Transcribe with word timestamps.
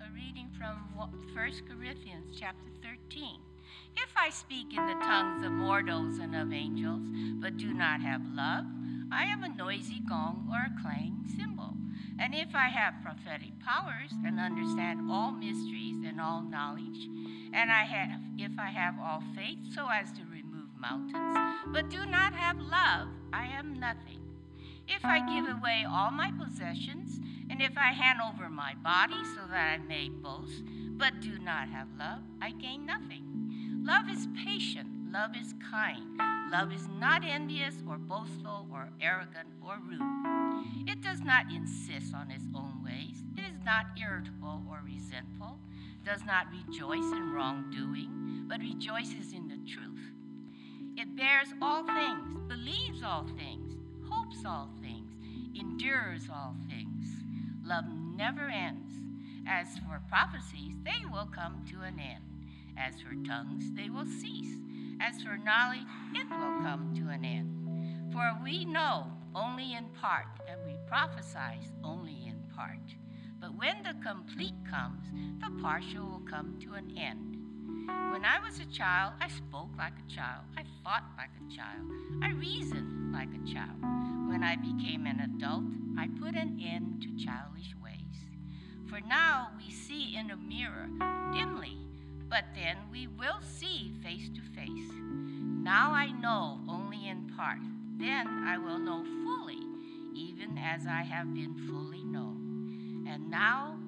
a 0.00 0.14
reading 0.14 0.48
from 0.56 0.76
1 0.96 1.52
Corinthians 1.68 2.36
chapter 2.38 2.70
13. 2.82 3.40
If 3.96 4.10
I 4.16 4.30
speak 4.30 4.68
in 4.76 4.86
the 4.86 5.04
tongues 5.04 5.44
of 5.44 5.52
mortals 5.52 6.18
and 6.18 6.34
of 6.36 6.52
angels, 6.52 7.02
but 7.40 7.56
do 7.56 7.72
not 7.74 8.00
have 8.00 8.22
love, 8.34 8.64
I 9.12 9.24
am 9.24 9.42
a 9.42 9.48
noisy 9.48 10.00
gong 10.08 10.48
or 10.50 10.58
a 10.58 10.82
clanging 10.82 11.24
cymbal. 11.36 11.74
And 12.18 12.34
if 12.34 12.54
I 12.54 12.68
have 12.68 12.94
prophetic 13.02 13.58
powers 13.64 14.12
and 14.24 14.38
understand 14.38 15.10
all 15.10 15.32
mysteries 15.32 16.04
and 16.06 16.20
all 16.20 16.42
knowledge, 16.42 17.08
and 17.52 17.70
I 17.70 17.84
have 17.84 18.20
if 18.38 18.52
I 18.58 18.70
have 18.70 18.94
all 19.00 19.22
faith 19.34 19.58
so 19.74 19.88
as 19.92 20.12
to 20.12 20.22
remove 20.30 20.68
mountains, 20.78 21.36
but 21.72 21.90
do 21.90 22.06
not 22.06 22.34
have 22.34 22.58
love, 22.58 23.08
I 23.32 23.46
am 23.46 23.78
nothing. 23.78 24.20
If 24.88 25.04
I 25.04 25.20
give 25.20 25.48
away 25.48 25.84
all 25.88 26.10
my 26.10 26.32
possessions, 26.32 27.20
and 27.50 27.60
if 27.60 27.76
I 27.76 27.92
hand 27.92 28.20
over 28.20 28.48
my 28.48 28.74
body 28.82 29.22
so 29.34 29.40
that 29.48 29.74
I 29.74 29.78
may 29.78 30.08
boast, 30.08 30.62
but 30.96 31.20
do 31.20 31.38
not 31.38 31.68
have 31.68 31.88
love, 31.98 32.20
I 32.40 32.52
gain 32.52 32.86
nothing. 32.86 33.82
Love 33.84 34.08
is 34.08 34.28
patient, 34.44 34.88
love 35.12 35.32
is 35.36 35.54
kind, 35.70 36.18
love 36.50 36.72
is 36.72 36.86
not 36.98 37.24
envious 37.24 37.74
or 37.88 37.98
boastful 37.98 38.66
or 38.72 38.88
arrogant 39.00 39.48
or 39.60 39.78
rude. 39.86 40.88
It 40.88 41.02
does 41.02 41.20
not 41.20 41.52
insist 41.52 42.14
on 42.14 42.30
its 42.30 42.44
own 42.54 42.82
ways, 42.84 43.24
it 43.36 43.42
is 43.42 43.58
not 43.64 43.86
irritable 44.00 44.62
or 44.70 44.80
resentful, 44.84 45.58
does 46.04 46.24
not 46.24 46.46
rejoice 46.52 47.10
in 47.12 47.32
wrongdoing, 47.32 48.46
but 48.48 48.60
rejoices 48.60 49.32
in 49.32 49.48
the 49.48 49.58
truth. 49.70 50.12
It 50.96 51.16
bears 51.16 51.48
all 51.60 51.84
things, 51.84 52.36
believes 52.48 53.02
all 53.02 53.26
things, 53.36 53.76
hopes 54.08 54.44
all 54.44 54.70
things, 54.80 55.10
endures 55.58 56.28
all 56.32 56.54
things. 56.68 56.71
Love 57.72 57.86
never 58.18 58.50
ends. 58.50 58.92
As 59.48 59.78
for 59.78 60.02
prophecies, 60.10 60.74
they 60.84 61.06
will 61.10 61.24
come 61.24 61.64
to 61.70 61.80
an 61.80 61.98
end. 61.98 62.22
As 62.76 63.00
for 63.00 63.14
tongues, 63.26 63.64
they 63.72 63.88
will 63.88 64.04
cease. 64.04 64.58
As 65.00 65.22
for 65.22 65.38
knowledge, 65.38 65.86
it 66.14 66.28
will 66.28 66.60
come 66.60 66.92
to 66.96 67.08
an 67.08 67.24
end. 67.24 68.12
For 68.12 68.30
we 68.44 68.66
know 68.66 69.06
only 69.34 69.72
in 69.72 69.86
part, 69.98 70.26
and 70.46 70.60
we 70.66 70.76
prophesy 70.86 71.66
only 71.82 72.26
in 72.26 72.42
part. 72.54 72.94
But 73.40 73.56
when 73.56 73.82
the 73.82 73.94
complete 74.06 74.60
comes, 74.70 75.06
the 75.40 75.62
partial 75.62 76.04
will 76.04 76.26
come 76.30 76.58
to 76.64 76.74
an 76.74 76.94
end. 76.98 77.41
When 77.86 78.24
I 78.24 78.38
was 78.44 78.60
a 78.60 78.66
child, 78.66 79.14
I 79.20 79.28
spoke 79.28 79.70
like 79.76 79.94
a 79.98 80.12
child. 80.12 80.44
I 80.56 80.62
thought 80.82 81.04
like 81.16 81.30
a 81.36 81.54
child. 81.54 81.82
I 82.22 82.30
reasoned 82.30 83.12
like 83.12 83.28
a 83.28 83.52
child. 83.52 83.80
When 84.28 84.42
I 84.42 84.56
became 84.56 85.06
an 85.06 85.20
adult, 85.20 85.64
I 85.98 86.08
put 86.20 86.34
an 86.34 86.60
end 86.62 87.02
to 87.02 87.24
childish 87.24 87.74
ways. 87.82 88.26
For 88.88 89.00
now 89.00 89.48
we 89.56 89.72
see 89.72 90.16
in 90.16 90.30
a 90.30 90.36
mirror 90.36 90.88
dimly, 91.32 91.78
but 92.28 92.44
then 92.54 92.76
we 92.90 93.06
will 93.06 93.40
see 93.42 93.92
face 94.02 94.28
to 94.28 94.40
face. 94.54 94.90
Now 95.62 95.92
I 95.92 96.10
know 96.10 96.60
only 96.68 97.08
in 97.08 97.32
part. 97.36 97.60
Then 97.98 98.26
I 98.26 98.58
will 98.58 98.78
know 98.78 99.04
fully, 99.24 99.60
even 100.14 100.58
as 100.58 100.86
I 100.86 101.02
have 101.02 101.34
been 101.34 101.54
fully 101.66 102.04
known. 102.04 103.06
And 103.08 103.30
now 103.30 103.78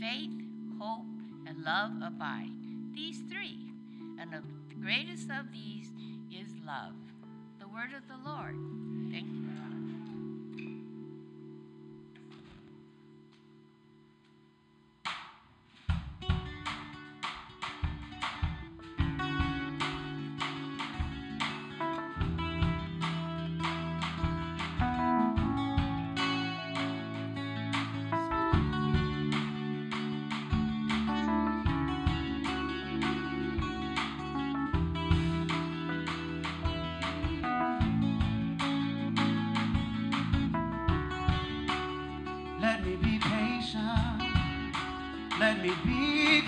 faith, 0.00 0.30
hope, 0.78 1.06
and 1.46 1.62
love 1.62 1.92
abide. 2.02 2.57
These 2.98 3.22
three. 3.30 3.70
And 4.18 4.32
the 4.32 4.42
greatest 4.82 5.30
of 5.30 5.52
these 5.52 5.86
is 6.32 6.48
love. 6.66 6.94
The 7.60 7.68
word 7.68 7.90
of 7.96 8.02
the 8.08 8.28
Lord. 8.28 8.56
Thank 9.12 9.28
you. 9.28 9.67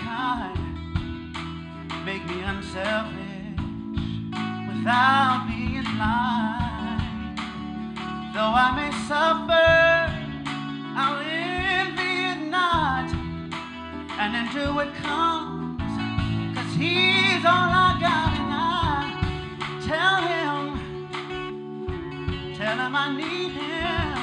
Kind. 0.03 0.57
Make 2.05 2.25
me 2.25 2.41
unselfish 2.41 3.41
without 4.67 5.45
being 5.47 5.87
blind. 5.95 7.37
Though 8.33 8.53
I 8.65 8.69
may 8.77 8.91
suffer, 9.07 9.71
I'll 11.01 11.19
envy 11.19 12.13
it 12.31 12.41
not 12.49 13.07
and 14.21 14.29
endure 14.41 14.83
it 14.85 14.93
comes. 14.95 15.93
Cause 16.55 16.71
he's 16.81 17.43
all 17.45 17.71
I 17.87 17.89
got 18.07 18.31
and 18.41 18.53
I 18.53 19.01
tell 19.91 20.17
him, 20.31 20.61
tell 22.57 22.77
him 22.83 22.93
I 22.95 23.07
need 23.21 23.51
him. 23.61 24.21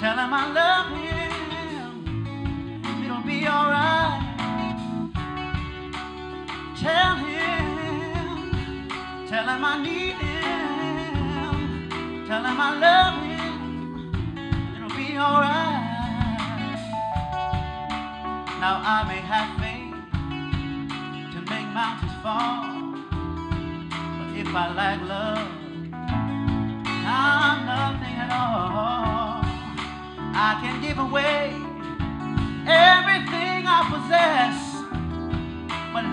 Tell 0.00 0.16
him 0.18 0.34
I 0.34 0.44
love 0.60 0.88
him. 0.98 1.32
It'll 3.04 3.22
be 3.22 3.46
alright. 3.46 4.01
Tell 6.82 7.14
him. 7.16 8.50
Tell 9.28 9.46
him 9.48 9.64
I 9.64 9.82
need 9.82 10.16
him. 10.26 11.54
Tell 12.26 12.44
him 12.44 12.60
I 12.60 12.70
love 12.86 13.22
him. 13.22 13.54
It'll 14.74 14.96
be 14.96 15.16
alright. 15.16 15.90
Now 18.62 18.74
I 18.94 19.04
may 19.10 19.22
have 19.32 19.50
faith 19.62 19.94
to 21.34 21.38
make 21.50 21.68
mountains 21.74 22.16
fall. 22.22 22.98
But 24.18 24.28
if 24.38 24.48
I 24.54 24.66
lack 24.74 25.00
love, 25.02 25.48
I'm 27.04 27.66
nothing 27.66 28.16
at 28.24 28.30
all. 28.30 29.42
I 30.34 30.58
can 30.62 30.80
give 30.80 30.98
away 30.98 31.54
everything 32.66 33.66
I 33.66 33.80
possess, 33.90 34.61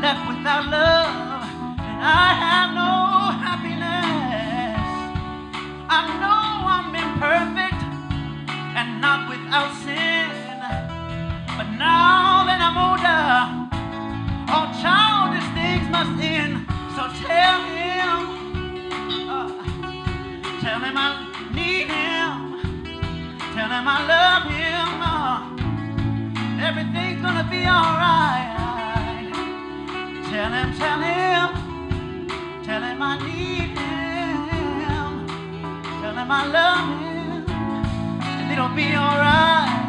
left 0.01 0.27
without 0.29 0.65
love, 0.69 1.43
and 1.89 1.99
I 2.01 2.27
have 2.45 2.69
no 2.73 2.93
happiness. 3.45 4.79
I 5.89 5.99
know 6.21 6.43
I'm 6.75 6.89
imperfect 7.03 7.81
and 8.77 9.01
not 9.01 9.27
without 9.29 9.71
sin, 9.83 10.29
but 11.57 11.67
now 11.77 12.45
that 12.47 12.59
I'm 12.67 12.77
older, 12.87 13.29
all 14.53 14.67
childish 14.81 15.47
things 15.57 15.87
must 15.89 16.15
end. 16.21 16.65
So 16.95 17.03
tell 17.25 17.59
him, 17.75 18.17
uh, 19.27 19.49
tell 20.63 20.79
him 20.79 20.95
I 20.97 21.09
need 21.53 21.87
him. 21.89 22.33
Tell 23.55 23.69
him 23.75 23.85
I 23.87 23.99
love 24.13 24.43
him. 24.51 24.89
uh, 25.11 26.67
everything's 26.67 27.21
gonna 27.21 27.47
be 27.49 27.65
alright. 27.67 28.58
Tell 30.39 30.53
him, 30.53 30.73
tell 30.77 31.01
him, 31.01 31.49
tell 32.63 32.81
him 32.81 33.01
I 33.01 33.17
need 33.27 33.77
him. 33.77 35.27
Tell 36.01 36.15
him 36.15 36.31
I 36.31 36.47
love 36.47 36.87
him, 37.01 37.51
and 38.23 38.49
it'll 38.49 38.69
be 38.69 38.95
alright. 38.95 39.88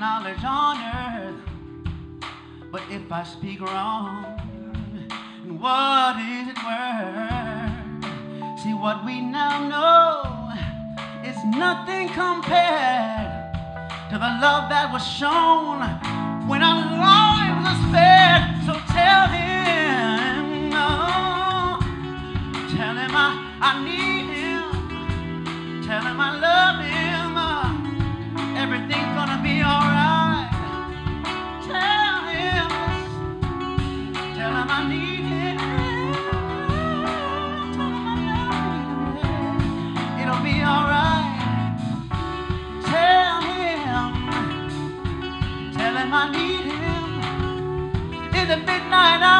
Knowledge 0.00 0.42
on 0.44 0.78
earth, 0.80 1.34
but 2.72 2.80
if 2.90 3.12
I 3.12 3.22
speak 3.22 3.60
wrong, 3.60 4.24
what 5.60 6.16
is 6.16 6.48
it 6.48 6.56
worth? 6.64 8.62
See, 8.62 8.72
what 8.72 9.04
we 9.04 9.20
now 9.20 9.68
know 9.68 10.22
is 11.22 11.36
nothing 11.44 12.08
compared 12.08 13.52
to 14.08 14.16
the 14.16 14.32
love 14.40 14.70
that 14.70 14.90
was 14.90 15.06
shown 15.06 15.80
when 16.48 16.62
our 16.62 16.80
lives 16.96 17.60
were 17.60 17.78
spared. 17.88 18.56
So 18.64 18.72
tell 18.96 19.28
him, 19.28 19.39
the 48.50 48.56
midnight 48.56 49.22
hour, 49.22 49.39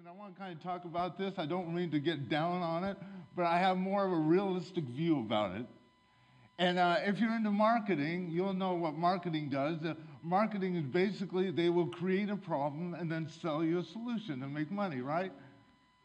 and 0.00 0.08
I 0.08 0.12
want 0.12 0.34
to 0.34 0.40
kind 0.40 0.56
of 0.56 0.62
talk 0.62 0.86
about 0.86 1.18
this. 1.18 1.34
I 1.36 1.44
don't 1.44 1.74
mean 1.74 1.90
to 1.90 1.98
get 1.98 2.30
down 2.30 2.62
on 2.62 2.84
it, 2.84 2.96
but 3.36 3.44
I 3.44 3.58
have 3.58 3.76
more 3.76 4.06
of 4.06 4.10
a 4.10 4.16
realistic 4.16 4.84
view 4.84 5.18
about 5.18 5.56
it. 5.56 5.66
And 6.58 6.78
uh, 6.78 6.96
if 7.04 7.18
you're 7.18 7.36
into 7.36 7.50
marketing, 7.50 8.30
you'll 8.30 8.54
know 8.54 8.72
what 8.72 8.94
marketing 8.94 9.50
does. 9.50 9.76
Uh, 9.84 9.92
marketing 10.22 10.76
is 10.76 10.86
basically 10.86 11.50
they 11.50 11.68
will 11.68 11.88
create 11.88 12.30
a 12.30 12.36
problem 12.36 12.94
and 12.94 13.12
then 13.12 13.28
sell 13.42 13.62
you 13.62 13.80
a 13.80 13.84
solution 13.84 14.42
and 14.42 14.54
make 14.54 14.70
money, 14.70 15.02
right? 15.02 15.32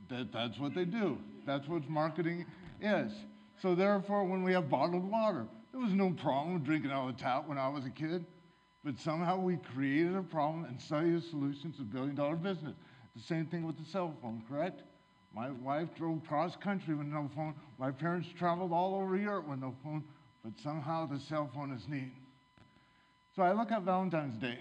That, 0.10 0.34
that's 0.34 0.60
what 0.60 0.76
they 0.76 0.84
do. 0.84 1.18
That's 1.46 1.66
what 1.70 1.90
marketing 1.90 2.46
is. 2.82 3.14
So 3.62 3.76
therefore, 3.76 4.26
when 4.26 4.44
we 4.44 4.52
have 4.52 4.70
bottled 4.70 5.10
water, 5.10 5.46
there 5.72 5.80
was 5.80 5.94
no 5.94 6.10
problem 6.10 6.62
drinking 6.66 6.92
out 6.92 7.08
of 7.08 7.16
the 7.16 7.24
tap 7.24 7.48
when 7.48 7.58
I 7.58 7.70
was 7.70 7.86
a 7.86 7.92
kid. 7.92 8.26
But 8.84 9.00
somehow 9.00 9.40
we 9.40 9.56
created 9.56 10.18
a 10.18 10.22
problem 10.22 10.66
and 10.66 10.82
sell 10.82 11.06
you 11.06 11.18
a 11.18 11.22
solution. 11.22 11.74
A 11.80 11.84
billion 11.84 12.16
dollar 12.16 12.36
business. 12.36 12.76
The 13.16 13.22
same 13.24 13.46
thing 13.46 13.66
with 13.66 13.78
the 13.78 13.86
cell 13.86 14.14
phone, 14.22 14.44
correct? 14.50 14.82
My 15.34 15.52
wife 15.52 15.90
drove 15.98 16.26
cross 16.28 16.56
country 16.58 16.96
with 16.96 17.08
no 17.08 17.30
phone. 17.36 17.56
My 17.78 17.92
parents 17.92 18.28
traveled 18.38 18.72
all 18.72 18.96
over 18.96 19.18
Europe 19.18 19.48
with 19.48 19.60
no 19.60 19.76
phone, 19.84 20.04
but 20.44 20.54
somehow 20.64 21.08
the 21.08 21.20
cell 21.20 21.50
phone 21.54 21.72
is 21.72 21.88
neat. 21.88 22.14
So 23.36 23.44
I 23.44 23.52
look 23.52 23.72
at 23.72 23.84
Valentine's 23.84 24.38
Day. 24.42 24.60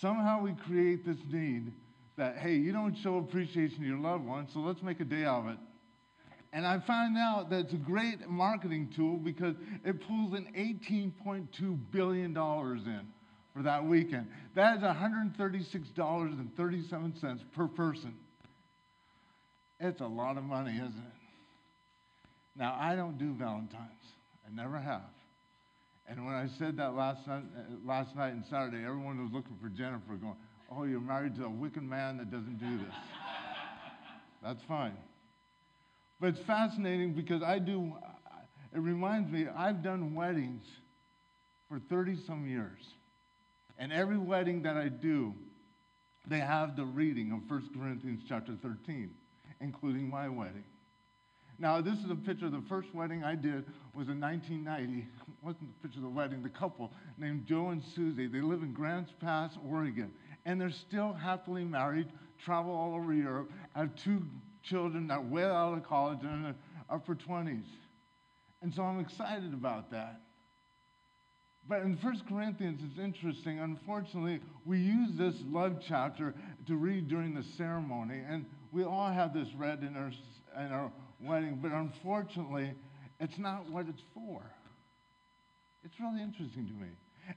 Somehow 0.00 0.42
we 0.42 0.52
create 0.66 1.04
this 1.04 1.18
need 1.30 1.72
that, 2.16 2.38
hey, 2.38 2.54
you 2.54 2.72
don't 2.72 2.96
show 2.96 3.18
appreciation 3.18 3.80
to 3.80 3.84
your 3.84 3.98
loved 3.98 4.24
one, 4.24 4.48
so 4.52 4.60
let's 4.60 4.82
make 4.82 5.00
a 5.00 5.04
day 5.04 5.24
of 5.24 5.48
it. 5.48 5.58
And 6.52 6.66
I 6.66 6.80
found 6.80 7.16
out 7.16 7.50
that 7.50 7.60
it's 7.60 7.72
a 7.72 7.76
great 7.76 8.28
marketing 8.28 8.92
tool 8.94 9.16
because 9.16 9.54
it 9.84 10.00
pulls 10.06 10.34
in 10.34 10.46
$18.2 10.54 11.78
billion 11.92 12.36
in 12.36 13.06
for 13.54 13.62
that 13.62 13.84
weekend. 13.84 14.26
That 14.54 14.78
is 14.78 14.82
$136.37 14.82 17.40
per 17.54 17.68
person. 17.68 18.14
It's 19.78 20.00
a 20.00 20.06
lot 20.06 20.36
of 20.36 20.42
money, 20.44 20.74
isn't 20.74 20.86
it? 20.86 21.14
Now, 22.56 22.76
I 22.78 22.94
don't 22.94 23.16
do 23.18 23.32
Valentine's. 23.32 23.88
I 24.46 24.50
never 24.54 24.78
have. 24.78 25.00
And 26.06 26.24
when 26.26 26.34
I 26.34 26.46
said 26.58 26.76
that 26.78 26.94
last 26.94 27.26
night, 27.26 27.44
uh, 27.56 27.60
last 27.86 28.14
night 28.16 28.32
and 28.32 28.44
Saturday, 28.50 28.84
everyone 28.84 29.22
was 29.22 29.32
looking 29.32 29.56
for 29.62 29.68
Jennifer, 29.68 30.16
going, 30.16 30.36
"Oh, 30.70 30.82
you're 30.82 31.00
married 31.00 31.36
to 31.36 31.44
a 31.44 31.48
wicked 31.48 31.84
man 31.84 32.16
that 32.18 32.32
doesn't 32.32 32.58
do 32.58 32.78
this." 32.78 32.94
That's 34.42 34.60
fine. 34.64 34.96
But 36.18 36.30
it's 36.30 36.40
fascinating 36.40 37.14
because 37.14 37.42
I 37.42 37.60
do. 37.60 37.96
It 38.74 38.80
reminds 38.80 39.30
me, 39.30 39.46
I've 39.48 39.82
done 39.82 40.14
weddings 40.14 40.64
for 41.68 41.78
30 41.78 42.16
some 42.26 42.48
years, 42.48 42.80
and 43.80 43.92
every 43.92 44.18
wedding 44.18 44.62
that 44.62 44.76
I 44.76 44.88
do, 44.88 45.34
they 46.28 46.38
have 46.38 46.76
the 46.76 46.84
reading 46.84 47.32
of 47.32 47.50
1 47.50 47.70
Corinthians 47.74 48.22
chapter 48.28 48.52
13, 48.62 49.10
including 49.60 50.08
my 50.08 50.28
wedding. 50.28 50.64
Now, 51.58 51.80
this 51.80 51.98
is 51.98 52.10
a 52.10 52.14
picture 52.14 52.46
of 52.46 52.52
the 52.52 52.62
first 52.68 52.94
wedding 52.94 53.24
I 53.24 53.34
did 53.34 53.64
was 53.94 54.08
in 54.08 54.20
1990. 54.20 54.98
It 55.00 55.06
wasn't 55.42 55.68
the 55.74 55.88
picture 55.88 55.98
of 55.98 56.04
the 56.04 56.10
wedding, 56.10 56.42
the 56.42 56.50
couple 56.50 56.92
named 57.16 57.46
Joe 57.46 57.70
and 57.70 57.82
Susie. 57.82 58.26
They 58.26 58.40
live 58.40 58.62
in 58.62 58.74
Grants 58.74 59.12
Pass, 59.18 59.56
Oregon, 59.66 60.12
and 60.44 60.60
they're 60.60 60.70
still 60.70 61.14
happily 61.14 61.64
married, 61.64 62.08
travel 62.38 62.72
all 62.72 62.94
over 62.94 63.14
Europe, 63.14 63.50
have 63.74 63.94
two 63.94 64.22
children 64.62 65.06
that 65.08 65.18
are 65.18 65.22
way 65.22 65.44
out 65.44 65.72
of 65.72 65.84
college 65.84 66.18
and 66.22 66.32
in 66.32 66.42
their 66.42 66.54
upper 66.90 67.14
20s. 67.14 67.64
And 68.60 68.74
so 68.74 68.82
I'm 68.82 69.00
excited 69.00 69.54
about 69.54 69.90
that. 69.90 70.20
But 71.70 71.82
in 71.82 71.96
1 71.96 72.22
Corinthians, 72.28 72.80
it's 72.84 72.98
interesting. 72.98 73.60
Unfortunately, 73.60 74.40
we 74.66 74.78
use 74.78 75.10
this 75.16 75.36
love 75.46 75.76
chapter 75.86 76.34
to 76.66 76.74
read 76.74 77.06
during 77.06 77.32
the 77.32 77.44
ceremony, 77.56 78.22
and 78.28 78.44
we 78.72 78.82
all 78.82 79.08
have 79.08 79.32
this 79.32 79.46
read 79.56 79.84
in 79.84 79.96
our, 79.96 80.10
in 80.64 80.72
our 80.72 80.90
wedding, 81.20 81.60
but 81.62 81.70
unfortunately, 81.70 82.74
it's 83.20 83.38
not 83.38 83.70
what 83.70 83.86
it's 83.88 84.02
for. 84.12 84.42
It's 85.84 85.94
really 86.00 86.20
interesting 86.20 86.66
to 86.66 86.72
me. 86.72 86.88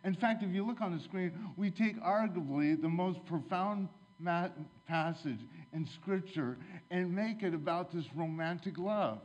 In 0.03 0.15
fact, 0.15 0.41
if 0.41 0.49
you 0.49 0.65
look 0.65 0.81
on 0.81 0.97
the 0.97 1.03
screen, 1.03 1.31
we 1.55 1.69
take 1.69 2.01
arguably 2.01 2.81
the 2.81 2.89
most 2.89 3.23
profound 3.25 3.87
ma- 4.17 4.49
passage 4.87 5.41
in 5.73 5.87
Scripture 6.01 6.57
and 6.89 7.15
make 7.15 7.43
it 7.43 7.53
about 7.53 7.91
this 7.91 8.05
romantic 8.15 8.79
love. 8.79 9.19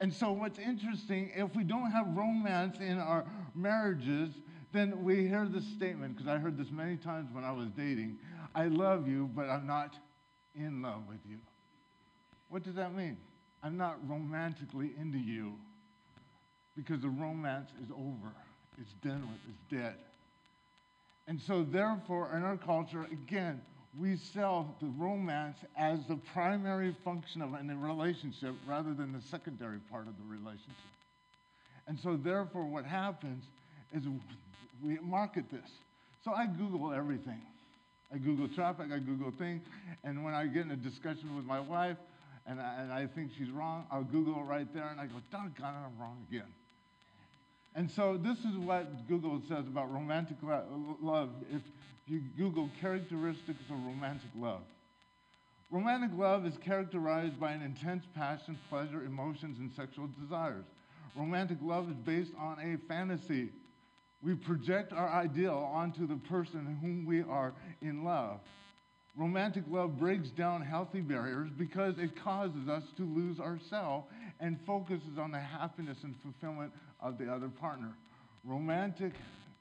And 0.00 0.12
so, 0.12 0.32
what's 0.32 0.58
interesting, 0.58 1.30
if 1.34 1.54
we 1.54 1.62
don't 1.62 1.90
have 1.90 2.16
romance 2.16 2.78
in 2.78 2.98
our 2.98 3.26
marriages, 3.54 4.30
then 4.72 5.04
we 5.04 5.26
hear 5.28 5.46
this 5.46 5.66
statement, 5.76 6.16
because 6.16 6.28
I 6.28 6.38
heard 6.38 6.56
this 6.56 6.70
many 6.70 6.96
times 6.96 7.28
when 7.32 7.44
I 7.44 7.52
was 7.52 7.68
dating 7.76 8.18
I 8.52 8.64
love 8.64 9.06
you, 9.06 9.30
but 9.34 9.48
I'm 9.48 9.66
not 9.66 9.94
in 10.56 10.82
love 10.82 11.02
with 11.08 11.20
you. 11.28 11.38
What 12.48 12.64
does 12.64 12.74
that 12.74 12.94
mean? 12.94 13.16
I'm 13.62 13.76
not 13.76 13.98
romantically 14.08 14.90
into 14.98 15.18
you 15.18 15.52
because 16.76 17.00
the 17.02 17.08
romance 17.08 17.70
is 17.84 17.90
over, 17.92 18.32
it's 18.80 18.92
done 19.04 19.20
with, 19.20 19.38
it's 19.48 19.82
dead. 19.82 19.94
And 21.28 21.40
so, 21.40 21.62
therefore, 21.62 22.34
in 22.34 22.42
our 22.42 22.56
culture, 22.56 23.06
again, 23.12 23.60
we 23.98 24.16
sell 24.16 24.74
the 24.80 24.86
romance 24.98 25.58
as 25.76 25.98
the 26.06 26.16
primary 26.16 26.94
function 27.04 27.42
of 27.42 27.54
a 27.54 27.76
relationship 27.76 28.54
rather 28.66 28.94
than 28.94 29.12
the 29.12 29.20
secondary 29.20 29.78
part 29.90 30.06
of 30.06 30.14
the 30.16 30.24
relationship. 30.28 30.74
And 31.88 31.98
so, 31.98 32.16
therefore, 32.16 32.66
what 32.66 32.84
happens 32.84 33.44
is 33.92 34.04
we 34.84 34.98
market 34.98 35.50
this. 35.50 35.68
So 36.24 36.32
I 36.32 36.46
Google 36.46 36.92
everything. 36.92 37.40
I 38.12 38.18
Google 38.18 38.48
traffic, 38.48 38.86
I 38.92 38.98
Google 38.98 39.30
things, 39.30 39.62
and 40.02 40.24
when 40.24 40.34
I 40.34 40.46
get 40.46 40.64
in 40.64 40.72
a 40.72 40.76
discussion 40.76 41.36
with 41.36 41.44
my 41.44 41.60
wife 41.60 41.96
and 42.46 42.60
I, 42.60 42.82
and 42.82 42.92
I 42.92 43.06
think 43.06 43.30
she's 43.38 43.50
wrong, 43.50 43.86
I'll 43.90 44.02
Google 44.02 44.42
right 44.42 44.66
there 44.74 44.88
and 44.88 45.00
I 45.00 45.06
go, 45.06 45.14
doggone 45.30 45.74
it, 45.74 45.86
I'm 45.86 46.00
wrong 46.00 46.26
again. 46.28 46.48
And 47.76 47.88
so 47.88 48.16
this 48.16 48.38
is 48.40 48.56
what 48.56 49.06
Google 49.06 49.40
says 49.48 49.66
about 49.68 49.92
romantic 49.92 50.38
love. 50.42 51.30
If 51.52 51.62
you 52.10 52.22
Google 52.36 52.68
characteristics 52.80 53.62
of 53.70 53.76
romantic 53.84 54.30
love, 54.36 54.62
romantic 55.70 56.10
love 56.18 56.44
is 56.44 56.54
characterized 56.64 57.38
by 57.38 57.52
an 57.52 57.62
intense 57.62 58.02
passion, 58.16 58.58
pleasure, 58.68 59.04
emotions, 59.04 59.58
and 59.60 59.70
sexual 59.76 60.08
desires. 60.20 60.64
Romantic 61.16 61.58
love 61.62 61.88
is 61.88 61.96
based 62.04 62.32
on 62.36 62.58
a 62.58 62.88
fantasy. 62.88 63.50
We 64.22 64.34
project 64.34 64.92
our 64.92 65.08
ideal 65.08 65.70
onto 65.72 66.06
the 66.06 66.16
person 66.16 66.78
whom 66.80 67.06
we 67.06 67.22
are 67.22 67.54
in 67.80 68.04
love. 68.04 68.40
Romantic 69.16 69.64
love 69.68 69.98
breaks 69.98 70.30
down 70.30 70.62
healthy 70.62 71.00
barriers 71.00 71.50
because 71.56 71.94
it 71.98 72.10
causes 72.22 72.68
us 72.68 72.84
to 72.96 73.02
lose 73.02 73.38
ourselves 73.38 74.06
and 74.40 74.58
focuses 74.66 75.18
on 75.18 75.30
the 75.30 75.38
happiness 75.38 75.98
and 76.02 76.14
fulfillment 76.22 76.72
of 77.00 77.18
the 77.18 77.32
other 77.32 77.48
partner. 77.48 77.92
Romantic 78.44 79.12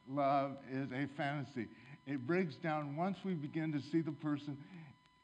love 0.09 0.57
is 0.71 0.87
a 0.91 1.07
fantasy. 1.15 1.67
It 2.09 2.25
breaks 2.25 2.55
down 2.55 2.95
once 2.95 3.19
we 3.23 3.35
begin 3.35 3.71
to 3.73 3.79
see 3.79 4.01
the 4.01 4.11
person 4.11 4.57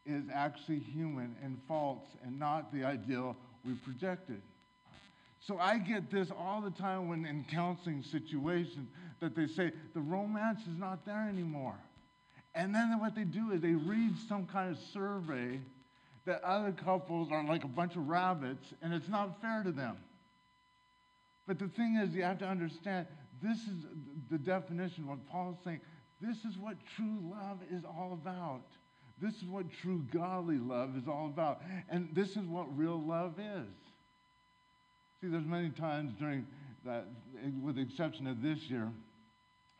is 0.05 0.23
actually 0.31 0.79
human 0.79 1.35
and 1.43 1.59
false 1.67 2.05
and 2.23 2.37
not 2.37 2.71
the 2.71 2.83
ideal 2.83 3.35
we 3.65 3.73
projected. 3.73 4.39
So 5.39 5.57
I 5.57 5.79
get 5.79 6.11
this 6.11 6.29
all 6.37 6.61
the 6.61 6.69
time 6.69 7.09
when 7.09 7.25
in 7.25 7.43
counseling 7.51 8.03
situations 8.03 8.87
that 9.19 9.35
they 9.35 9.47
say 9.47 9.71
the 9.95 9.99
romance 9.99 10.59
is 10.61 10.77
not 10.77 11.07
there 11.07 11.27
anymore. 11.27 11.79
And 12.53 12.73
then 12.73 12.99
what 12.99 13.15
they 13.15 13.23
do 13.23 13.51
is 13.51 13.61
they 13.61 13.73
read 13.73 14.13
some 14.29 14.45
kind 14.45 14.71
of 14.71 14.77
survey 14.93 15.59
that 16.25 16.43
other 16.43 16.71
couples 16.71 17.29
are 17.31 17.43
like 17.43 17.63
a 17.63 17.67
bunch 17.67 17.95
of 17.95 18.07
rabbits 18.07 18.73
and 18.83 18.93
it's 18.93 19.09
not 19.09 19.41
fair 19.41 19.63
to 19.63 19.71
them. 19.71 19.97
But 21.47 21.57
the 21.57 21.67
thing 21.67 21.95
is, 21.95 22.13
you 22.13 22.21
have 22.23 22.39
to 22.39 22.47
understand 22.47 23.07
this 23.41 23.57
is 23.57 23.85
the 24.29 24.37
definition, 24.37 25.07
what 25.07 25.27
Paul's 25.27 25.57
saying. 25.63 25.81
This 26.21 26.37
is 26.45 26.57
what 26.57 26.75
true 26.95 27.19
love 27.31 27.59
is 27.71 27.83
all 27.83 28.13
about. 28.13 28.63
This 29.21 29.35
is 29.35 29.45
what 29.45 29.65
true 29.81 30.05
godly 30.11 30.57
love 30.57 30.97
is 30.97 31.07
all 31.07 31.27
about. 31.27 31.61
And 31.89 32.09
this 32.13 32.31
is 32.31 32.45
what 32.47 32.77
real 32.77 33.01
love 33.01 33.39
is. 33.39 33.73
See, 35.21 35.27
there's 35.27 35.45
many 35.45 35.69
times 35.69 36.13
during 36.19 36.45
that, 36.85 37.05
with 37.61 37.75
the 37.75 37.81
exception 37.81 38.27
of 38.27 38.41
this 38.41 38.59
year, 38.69 38.91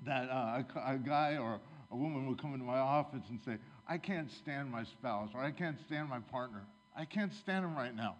that 0.06 0.30
uh, 0.30 0.64
a, 0.76 0.94
a 0.94 0.98
guy 0.98 1.38
or 1.38 1.60
a 1.92 1.96
woman 1.96 2.28
would 2.28 2.42
come 2.42 2.54
into 2.54 2.66
my 2.66 2.80
office 2.80 3.24
and 3.30 3.40
say, 3.46 3.58
I 3.88 3.98
can't 3.98 4.32
stand 4.32 4.72
my 4.72 4.84
spouse 4.84 5.30
or 5.34 5.42
I 5.42 5.52
can't 5.52 5.78
stand 5.86 6.10
my 6.10 6.20
partner. 6.20 6.64
I 6.98 7.06
can't 7.06 7.34
stand 7.34 7.66
him 7.66 7.76
right 7.76 7.96
now. 7.96 8.16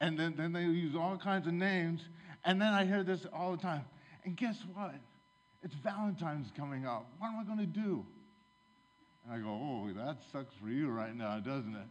And 0.00 0.18
then, 0.18 0.34
then 0.36 0.52
they 0.52 0.62
use 0.62 0.94
all 0.96 1.16
kinds 1.16 1.46
of 1.46 1.54
names. 1.54 2.02
And 2.44 2.60
then 2.60 2.74
I 2.74 2.84
hear 2.84 3.02
this 3.02 3.26
all 3.32 3.52
the 3.52 3.62
time. 3.62 3.84
And 4.24 4.36
guess 4.36 4.56
what? 4.74 4.94
It's 5.64 5.74
Valentine's 5.82 6.48
coming 6.58 6.86
up. 6.86 7.06
What 7.18 7.28
am 7.28 7.38
I 7.40 7.44
going 7.44 7.58
to 7.58 7.80
do? 7.80 8.04
And 9.24 9.32
I 9.32 9.38
go, 9.38 9.48
oh, 9.48 9.90
that 9.96 10.18
sucks 10.30 10.52
for 10.60 10.68
you 10.68 10.90
right 10.90 11.16
now, 11.16 11.40
doesn't 11.40 11.74
it? 11.74 11.86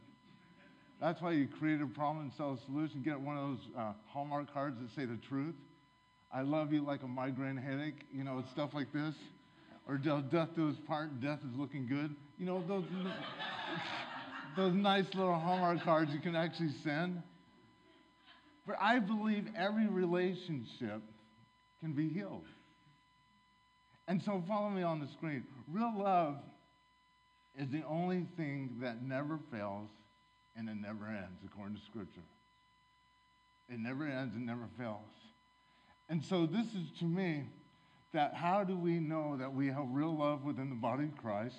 That's 1.02 1.20
why 1.20 1.32
you 1.32 1.48
create 1.60 1.82
a 1.82 1.88
problem 1.88 2.26
and 2.26 2.32
sell 2.38 2.54
a 2.54 2.66
solution. 2.66 3.02
Get 3.02 3.20
one 3.20 3.36
of 3.36 3.50
those 3.50 3.68
uh, 3.76 3.94
Hallmark 4.06 4.54
cards 4.54 4.78
that 4.80 4.90
say 4.96 5.08
the 5.08 5.20
truth. 5.28 5.56
I 6.32 6.42
love 6.42 6.72
you 6.72 6.86
like 6.86 7.02
a 7.02 7.08
migraine 7.08 7.58
headache, 7.58 8.06
you 8.14 8.24
know, 8.24 8.40
it's 8.40 8.50
stuff 8.52 8.70
like 8.74 8.94
this. 8.94 9.16
Or 9.88 9.98
death 9.98 10.50
do 10.56 10.70
us 10.70 10.76
part, 10.88 11.20
death 11.20 11.40
is 11.40 11.58
looking 11.58 11.88
good. 11.88 12.16
You 12.38 12.46
know, 12.46 12.64
those, 12.68 12.86
those 14.56 14.74
nice 14.76 15.06
little 15.16 15.38
Hallmark 15.38 15.84
cards 15.84 16.12
you 16.14 16.20
can 16.20 16.36
actually 16.36 16.72
send. 16.84 17.22
But 18.68 18.76
I 18.80 19.00
believe 19.00 19.48
every 19.58 19.88
relationship 19.88 21.02
can 21.82 21.94
be 21.94 22.10
healed. 22.10 22.46
And 24.08 24.22
so 24.22 24.44
follow 24.48 24.70
me 24.70 24.84
on 24.84 25.00
the 25.00 25.08
screen. 25.08 25.44
Real 25.68 25.94
love 25.98 26.38
is 27.58 27.70
the 27.70 27.84
only 27.88 28.26
thing 28.36 28.78
that 28.82 29.02
never 29.02 29.40
fails 29.52 29.90
and 30.56 30.70
it 30.70 30.76
never 30.76 31.08
ends, 31.08 31.42
according 31.46 31.76
to 31.78 31.82
Scripture. 31.84 32.22
It 33.70 33.80
never 33.80 34.06
ends 34.06 34.36
and 34.36 34.46
never 34.46 34.68
fails. 34.78 35.00
And 36.10 36.24
so 36.24 36.46
this 36.46 36.68
is 36.68 36.92
to 37.00 37.06
me 37.06 37.46
that 38.14 38.34
how 38.36 38.64
do 38.64 38.78
we 38.78 39.00
know 39.00 39.38
that 39.38 39.54
we 39.54 39.68
have 39.68 39.86
real 39.90 40.16
love 40.16 40.44
within 40.44 40.70
the 40.70 40.76
body 40.76 41.06
of 41.06 41.18
Christ? 41.18 41.56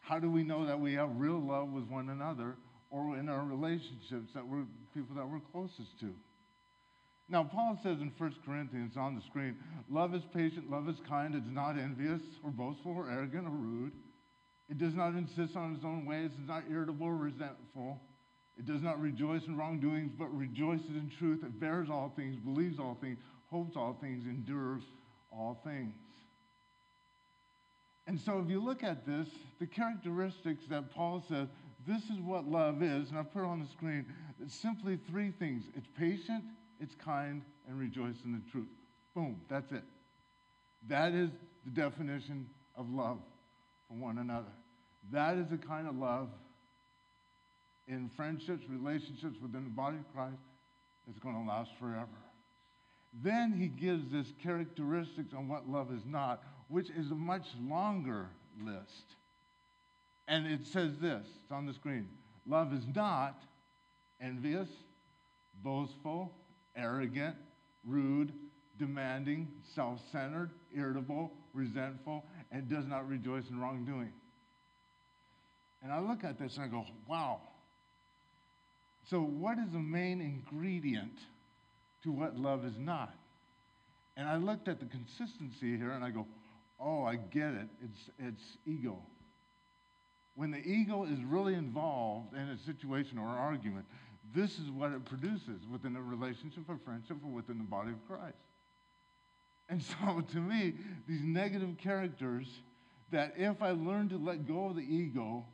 How 0.00 0.18
do 0.18 0.30
we 0.30 0.42
know 0.42 0.66
that 0.66 0.78
we 0.78 0.94
have 0.94 1.08
real 1.16 1.40
love 1.40 1.70
with 1.72 1.84
one 1.84 2.10
another 2.10 2.56
or 2.90 3.16
in 3.16 3.28
our 3.28 3.44
relationships 3.44 4.32
that 4.34 4.46
we're 4.46 4.64
people 4.92 5.16
that 5.16 5.26
we're 5.26 5.40
closest 5.52 5.98
to? 6.00 6.14
Now, 7.28 7.42
Paul 7.42 7.78
says 7.82 8.00
in 8.00 8.12
1 8.16 8.34
Corinthians 8.44 8.96
on 8.96 9.14
the 9.14 9.22
screen, 9.22 9.56
love 9.88 10.14
is 10.14 10.22
patient, 10.34 10.70
love 10.70 10.88
is 10.88 10.96
kind, 11.08 11.34
it 11.34 11.44
is 11.44 11.50
not 11.50 11.78
envious 11.78 12.20
or 12.42 12.50
boastful 12.50 12.92
or 12.92 13.10
arrogant 13.10 13.46
or 13.46 13.50
rude. 13.50 13.92
It 14.68 14.78
does 14.78 14.94
not 14.94 15.14
insist 15.14 15.56
on 15.56 15.74
its 15.74 15.84
own 15.84 16.04
ways, 16.04 16.30
it 16.36 16.42
is 16.42 16.48
not 16.48 16.64
irritable 16.70 17.06
or 17.06 17.16
resentful. 17.16 18.00
It 18.56 18.66
does 18.66 18.82
not 18.82 19.00
rejoice 19.00 19.46
in 19.46 19.56
wrongdoings, 19.56 20.12
but 20.16 20.26
rejoices 20.36 20.90
in 20.90 21.10
truth. 21.18 21.42
It 21.42 21.58
bears 21.58 21.90
all 21.90 22.12
things, 22.14 22.36
believes 22.36 22.78
all 22.78 22.96
things, 23.00 23.18
hopes 23.46 23.76
all 23.76 23.98
things, 24.00 24.26
endures 24.26 24.82
all 25.32 25.60
things. 25.64 25.94
And 28.06 28.20
so, 28.20 28.38
if 28.38 28.50
you 28.50 28.62
look 28.62 28.84
at 28.84 29.06
this, 29.06 29.28
the 29.58 29.66
characteristics 29.66 30.66
that 30.68 30.94
Paul 30.94 31.24
says, 31.26 31.48
this 31.86 32.04
is 32.04 32.20
what 32.20 32.46
love 32.46 32.82
is, 32.82 33.10
and 33.10 33.18
I 33.18 33.22
put 33.22 33.42
it 33.42 33.46
on 33.46 33.60
the 33.60 33.66
screen, 33.66 34.06
it's 34.40 34.54
simply 34.54 34.98
three 35.08 35.30
things 35.30 35.64
it's 35.74 35.88
patient, 35.98 36.44
it's 36.84 36.94
kind, 37.02 37.42
and 37.66 37.78
rejoice 37.78 38.16
in 38.24 38.32
the 38.32 38.50
truth. 38.50 38.68
Boom, 39.14 39.40
that's 39.48 39.72
it. 39.72 39.82
That 40.88 41.12
is 41.12 41.30
the 41.64 41.70
definition 41.70 42.46
of 42.76 42.90
love 42.90 43.18
for 43.88 43.94
one 43.94 44.18
another. 44.18 44.52
That 45.10 45.36
is 45.36 45.48
the 45.48 45.56
kind 45.56 45.88
of 45.88 45.96
love 45.96 46.28
in 47.88 48.10
friendships, 48.16 48.64
relationships 48.68 49.36
within 49.42 49.64
the 49.64 49.70
body 49.70 49.96
of 49.96 50.14
Christ 50.14 50.42
that's 51.06 51.18
going 51.18 51.34
to 51.34 51.50
last 51.50 51.70
forever. 51.78 52.08
Then 53.22 53.52
he 53.52 53.68
gives 53.68 54.10
this 54.10 54.32
characteristics 54.42 55.32
on 55.34 55.48
what 55.48 55.68
love 55.68 55.92
is 55.92 56.02
not, 56.04 56.42
which 56.68 56.90
is 56.90 57.10
a 57.10 57.14
much 57.14 57.46
longer 57.60 58.28
list. 58.62 59.16
And 60.26 60.46
it 60.46 60.66
says 60.66 60.98
this 61.00 61.26
it's 61.42 61.52
on 61.52 61.66
the 61.66 61.74
screen 61.74 62.08
love 62.46 62.72
is 62.74 62.84
not 62.94 63.42
envious, 64.20 64.68
boastful, 65.62 66.32
arrogant, 66.76 67.36
rude, 67.84 68.32
demanding, 68.78 69.48
self 69.74 70.00
centered, 70.10 70.50
irritable, 70.74 71.32
resentful, 71.52 72.24
and 72.50 72.68
does 72.68 72.86
not 72.86 73.08
rejoice 73.08 73.48
in 73.50 73.60
wrongdoing. 73.60 74.12
And 75.82 75.92
I 75.92 76.00
look 76.00 76.24
at 76.24 76.38
this 76.38 76.56
and 76.56 76.64
I 76.64 76.68
go, 76.68 76.84
wow. 77.06 77.40
So, 79.10 79.20
what 79.20 79.58
is 79.58 79.70
the 79.72 79.78
main 79.78 80.20
ingredient 80.20 81.18
to 82.04 82.10
what 82.10 82.36
love 82.36 82.64
is 82.64 82.78
not? 82.78 83.14
And 84.16 84.28
I 84.28 84.36
looked 84.36 84.68
at 84.68 84.80
the 84.80 84.86
consistency 84.86 85.76
here 85.76 85.90
and 85.90 86.02
I 86.02 86.10
go, 86.10 86.26
oh, 86.80 87.04
I 87.04 87.16
get 87.16 87.48
it. 87.48 87.68
It's, 87.82 88.10
it's 88.18 88.56
ego. 88.66 88.98
When 90.36 90.50
the 90.50 90.58
ego 90.58 91.04
is 91.04 91.18
really 91.22 91.54
involved 91.54 92.34
in 92.34 92.48
a 92.48 92.58
situation 92.58 93.18
or 93.18 93.28
argument, 93.28 93.84
this 94.34 94.58
is 94.58 94.70
what 94.70 94.92
it 94.92 95.04
produces 95.04 95.66
within 95.70 95.96
a 95.96 96.02
relationship 96.02 96.64
or 96.68 96.78
friendship 96.84 97.16
or 97.24 97.30
within 97.30 97.58
the 97.58 97.64
body 97.64 97.90
of 97.90 98.06
Christ. 98.08 98.36
And 99.68 99.82
so, 100.04 100.20
to 100.20 100.38
me, 100.38 100.74
these 101.06 101.22
negative 101.22 101.76
characters 101.78 102.46
that 103.10 103.34
if 103.36 103.62
I 103.62 103.70
learn 103.70 104.08
to 104.08 104.18
let 104.18 104.46
go 104.46 104.66
of 104.66 104.76
the 104.76 104.82
ego 104.82 105.44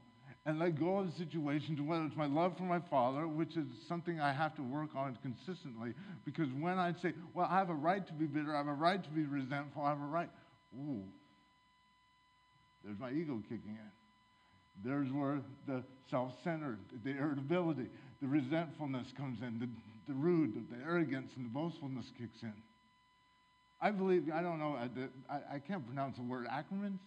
and 0.47 0.59
let 0.59 0.81
go 0.81 0.99
of 0.99 1.07
the 1.07 1.19
situations, 1.19 1.81
whether 1.81 2.05
it's 2.05 2.17
my 2.17 2.27
love 2.27 2.57
for 2.57 2.63
my 2.63 2.81
father, 2.81 3.29
which 3.29 3.57
is 3.57 3.67
something 3.87 4.21
I 4.21 4.33
have 4.33 4.55
to 4.57 4.63
work 4.63 4.91
on 4.97 5.19
consistently, 5.21 5.93
because 6.25 6.49
when 6.59 6.79
I 6.79 6.95
say, 6.95 7.13
well, 7.35 7.47
I 7.51 7.59
have 7.59 7.69
a 7.69 7.75
right 7.75 8.07
to 8.07 8.13
be 8.15 8.25
bitter, 8.25 8.55
I 8.55 8.59
have 8.59 8.67
a 8.67 8.73
right 8.73 9.03
to 9.03 9.11
be 9.11 9.25
resentful, 9.25 9.83
I 9.83 9.91
have 9.91 10.01
a 10.01 10.07
right, 10.07 10.31
ooh, 10.75 11.05
there's 12.83 12.99
my 12.99 13.11
ego 13.11 13.43
kicking 13.43 13.77
in. 13.77 13.91
There's 14.83 15.13
where 15.13 15.43
the 15.67 15.83
self 16.11 16.33
centered, 16.43 16.79
the 17.05 17.11
irritability, 17.11 17.87
the 18.21 18.29
resentfulness 18.29 19.07
comes 19.17 19.41
in, 19.41 19.59
the, 19.59 19.69
the 20.07 20.15
rude, 20.15 20.55
the 20.55 20.77
arrogance, 20.85 21.33
and 21.37 21.45
the 21.45 21.51
boastfulness 21.51 22.07
kicks 22.19 22.43
in. 22.43 22.53
I 23.81 23.91
believe, 23.91 24.31
I 24.33 24.43
don't 24.43 24.59
know, 24.59 24.77
I, 25.29 25.55
I 25.55 25.59
can't 25.59 25.85
pronounce 25.87 26.17
the 26.17 26.23
word 26.23 26.47
acronyms. 26.47 26.99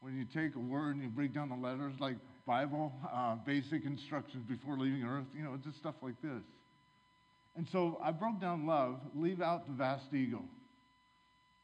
When 0.00 0.16
you 0.16 0.24
take 0.24 0.56
a 0.56 0.60
word 0.60 0.96
and 0.96 1.02
you 1.02 1.08
break 1.08 1.32
down 1.32 1.48
the 1.48 1.56
letters, 1.56 1.94
like 2.00 2.16
Bible, 2.46 2.92
uh, 3.12 3.36
basic 3.36 3.84
instructions 3.84 4.44
before 4.48 4.76
leaving 4.76 5.04
earth, 5.04 5.26
you 5.36 5.44
know, 5.44 5.56
just 5.62 5.76
stuff 5.76 5.94
like 6.02 6.20
this. 6.22 6.42
And 7.56 7.66
so 7.70 8.00
I 8.02 8.10
broke 8.10 8.40
down 8.40 8.66
love, 8.66 9.00
leave 9.14 9.40
out 9.40 9.66
the 9.66 9.72
vast 9.72 10.12
ego. 10.12 10.42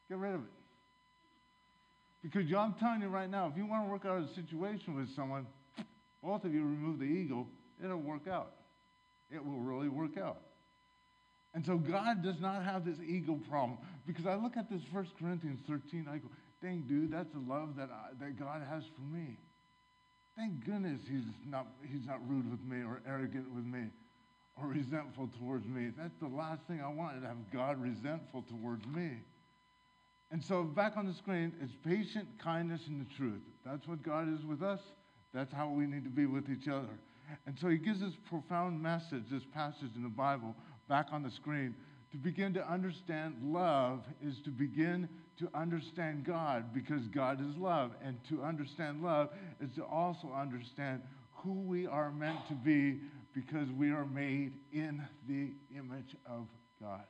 Get 0.08 0.18
rid 0.18 0.34
of 0.34 0.42
it. 0.42 0.50
Because 2.22 2.52
I'm 2.52 2.74
telling 2.74 3.00
you 3.00 3.08
right 3.08 3.30
now, 3.30 3.48
if 3.48 3.56
you 3.56 3.66
want 3.66 3.86
to 3.86 3.90
work 3.90 4.04
out 4.04 4.22
a 4.22 4.34
situation 4.34 4.96
with 4.96 5.08
someone, 5.14 5.46
both 6.22 6.44
of 6.44 6.52
you 6.52 6.62
remove 6.62 6.98
the 6.98 7.04
ego, 7.04 7.46
it'll 7.82 7.96
work 7.98 8.26
out. 8.28 8.52
It 9.30 9.44
will 9.44 9.58
really 9.58 9.88
work 9.88 10.16
out. 10.16 10.38
And 11.54 11.64
so 11.64 11.76
God 11.76 12.22
does 12.22 12.40
not 12.40 12.62
have 12.62 12.84
this 12.84 12.98
ego 13.06 13.38
problem. 13.48 13.78
Because 14.06 14.26
I 14.26 14.34
look 14.36 14.56
at 14.56 14.70
this 14.70 14.82
1 14.90 15.08
Corinthians 15.18 15.60
13, 15.66 16.06
I 16.10 16.18
go, 16.18 16.28
dang, 16.62 16.84
dude, 16.88 17.12
that's 17.12 17.32
the 17.32 17.40
love 17.40 17.76
that, 17.76 17.90
I, 17.90 18.12
that 18.24 18.38
God 18.38 18.62
has 18.68 18.84
for 18.94 19.02
me. 19.02 19.38
Thank 20.36 20.64
goodness 20.64 21.00
he's 21.08 21.24
not, 21.46 21.66
he's 21.90 22.06
not 22.06 22.20
rude 22.28 22.48
with 22.50 22.62
me 22.64 22.82
or 22.82 23.02
arrogant 23.06 23.52
with 23.52 23.64
me 23.64 23.88
or 24.60 24.68
resentful 24.68 25.28
towards 25.38 25.66
me. 25.66 25.90
That's 25.96 26.14
the 26.20 26.28
last 26.28 26.62
thing 26.68 26.80
I 26.80 26.88
wanted 26.88 27.22
to 27.22 27.26
have 27.26 27.50
God 27.52 27.80
resentful 27.80 28.42
towards 28.42 28.86
me. 28.86 29.18
And 30.30 30.44
so 30.44 30.62
back 30.62 30.96
on 30.96 31.06
the 31.06 31.14
screen, 31.14 31.52
it's 31.60 31.72
patient 31.84 32.28
kindness 32.42 32.86
and 32.86 33.00
the 33.00 33.14
truth. 33.14 33.42
That's 33.64 33.88
what 33.88 34.02
God 34.02 34.32
is 34.32 34.44
with 34.44 34.62
us. 34.62 34.80
That's 35.32 35.52
how 35.52 35.70
we 35.70 35.86
need 35.86 36.04
to 36.04 36.10
be 36.10 36.26
with 36.26 36.48
each 36.50 36.68
other. 36.68 36.98
And 37.46 37.58
so 37.58 37.68
he 37.68 37.78
gives 37.78 38.00
this 38.00 38.14
profound 38.28 38.82
message, 38.82 39.24
this 39.30 39.42
passage 39.52 39.90
in 39.96 40.02
the 40.02 40.08
Bible, 40.08 40.54
back 40.88 41.08
on 41.12 41.22
the 41.22 41.30
screen. 41.30 41.74
To 42.12 42.16
begin 42.16 42.54
to 42.54 42.70
understand 42.70 43.34
love 43.42 44.00
is 44.22 44.36
to 44.44 44.50
begin 44.50 45.08
to 45.38 45.48
understand 45.54 46.24
God 46.24 46.72
because 46.72 47.02
God 47.08 47.40
is 47.40 47.56
love. 47.56 47.92
And 48.02 48.18
to 48.30 48.42
understand 48.42 49.02
love 49.02 49.28
is 49.60 49.70
to 49.76 49.84
also 49.84 50.32
understand 50.34 51.02
who 51.32 51.52
we 51.52 51.86
are 51.86 52.10
meant 52.10 52.38
to 52.48 52.54
be 52.54 53.00
because 53.34 53.68
we 53.78 53.90
are 53.90 54.06
made 54.06 54.54
in 54.72 55.02
the 55.28 55.52
image 55.76 56.16
of 56.26 56.46
God. 56.80 57.04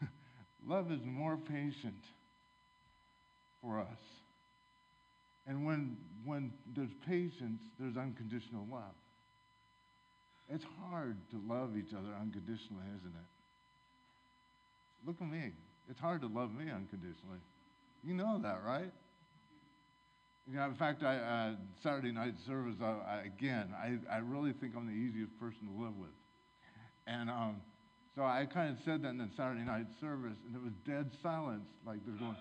love 0.66 0.92
is 0.92 1.00
more 1.04 1.36
patient 1.36 2.04
for 3.60 3.80
us. 3.80 3.98
And 5.46 5.64
when, 5.64 5.96
when 6.24 6.52
there's 6.74 6.90
patience, 7.06 7.62
there's 7.78 7.96
unconditional 7.96 8.66
love. 8.70 8.94
It's 10.48 10.64
hard 10.80 11.16
to 11.30 11.40
love 11.46 11.76
each 11.76 11.92
other 11.92 12.14
unconditionally, 12.20 12.84
isn't 12.98 13.14
it? 13.14 13.28
Look 15.06 15.16
at 15.20 15.28
me. 15.28 15.52
It's 15.88 16.00
hard 16.00 16.20
to 16.22 16.26
love 16.26 16.52
me 16.54 16.70
unconditionally. 16.70 17.38
You 18.02 18.14
know 18.14 18.40
that, 18.42 18.60
right? 18.64 18.92
You 20.48 20.56
know, 20.56 20.64
in 20.66 20.74
fact, 20.74 21.02
I, 21.02 21.16
uh, 21.16 21.54
Saturday 21.82 22.12
night 22.12 22.34
service, 22.46 22.76
I, 22.80 22.84
I, 22.84 23.22
again, 23.24 23.74
I, 23.76 23.98
I 24.12 24.18
really 24.18 24.52
think 24.52 24.74
I'm 24.76 24.86
the 24.86 24.92
easiest 24.92 25.38
person 25.40 25.66
to 25.66 25.82
live 25.82 25.96
with. 25.96 26.10
And 27.06 27.28
um, 27.28 27.56
so 28.14 28.22
I 28.22 28.46
kind 28.46 28.70
of 28.70 28.78
said 28.84 29.02
that 29.02 29.08
in 29.08 29.18
the 29.18 29.28
Saturday 29.36 29.64
night 29.64 29.86
service, 30.00 30.38
and 30.46 30.54
it 30.54 30.62
was 30.62 30.72
dead 30.86 31.10
silence. 31.22 31.66
Like 31.84 31.98
they're 32.06 32.14
going, 32.14 32.36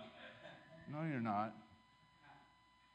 No, 0.91 1.01
you're 1.09 1.19
not. 1.19 1.53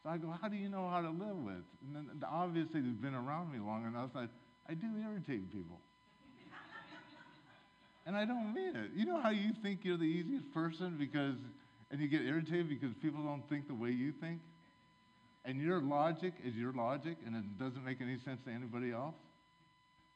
So 0.03 0.11
I 0.11 0.17
go, 0.17 0.35
How 0.41 0.49
do 0.49 0.57
you 0.57 0.69
know 0.69 0.89
how 0.89 1.03
to 1.03 1.11
live 1.11 1.37
with? 1.37 1.65
And 1.85 1.95
then 1.95 2.11
obviously 2.31 2.81
they've 2.81 3.01
been 3.01 3.15
around 3.15 3.53
me 3.53 3.59
long 3.59 3.87
enough. 3.87 4.11
I, 4.15 4.27
I 4.69 4.75
do 4.75 4.87
irritate 5.03 5.53
people. 5.53 5.81
and 8.07 8.17
I 8.17 8.25
don't 8.25 8.55
mean 8.55 8.77
it. 8.77 8.91
You 8.95 9.07
know 9.07 9.21
how 9.21 9.31
you 9.31 9.53
think 9.63 9.81
you're 9.85 9.99
the 9.99 10.05
easiest 10.05 10.53
person 10.53 10.97
because, 10.99 11.37
and 11.91 12.01
you 12.01 12.09
get 12.09 12.23
irritated 12.23 12.69
because 12.69 12.95
people 13.03 13.23
don't 13.23 13.47
think 13.49 13.69
the 13.69 13.75
way 13.75 13.91
you 13.91 14.13
think? 14.13 14.41
And 15.45 15.61
your 15.61 15.81
logic 15.81 16.35
is 16.45 16.55
your 16.55 16.73
logic 16.73 17.17
and 17.27 17.35
it 17.35 17.59
doesn't 17.59 17.85
make 17.85 18.01
any 18.01 18.19
sense 18.19 18.41
to 18.45 18.51
anybody 18.51 18.93
else? 18.93 19.17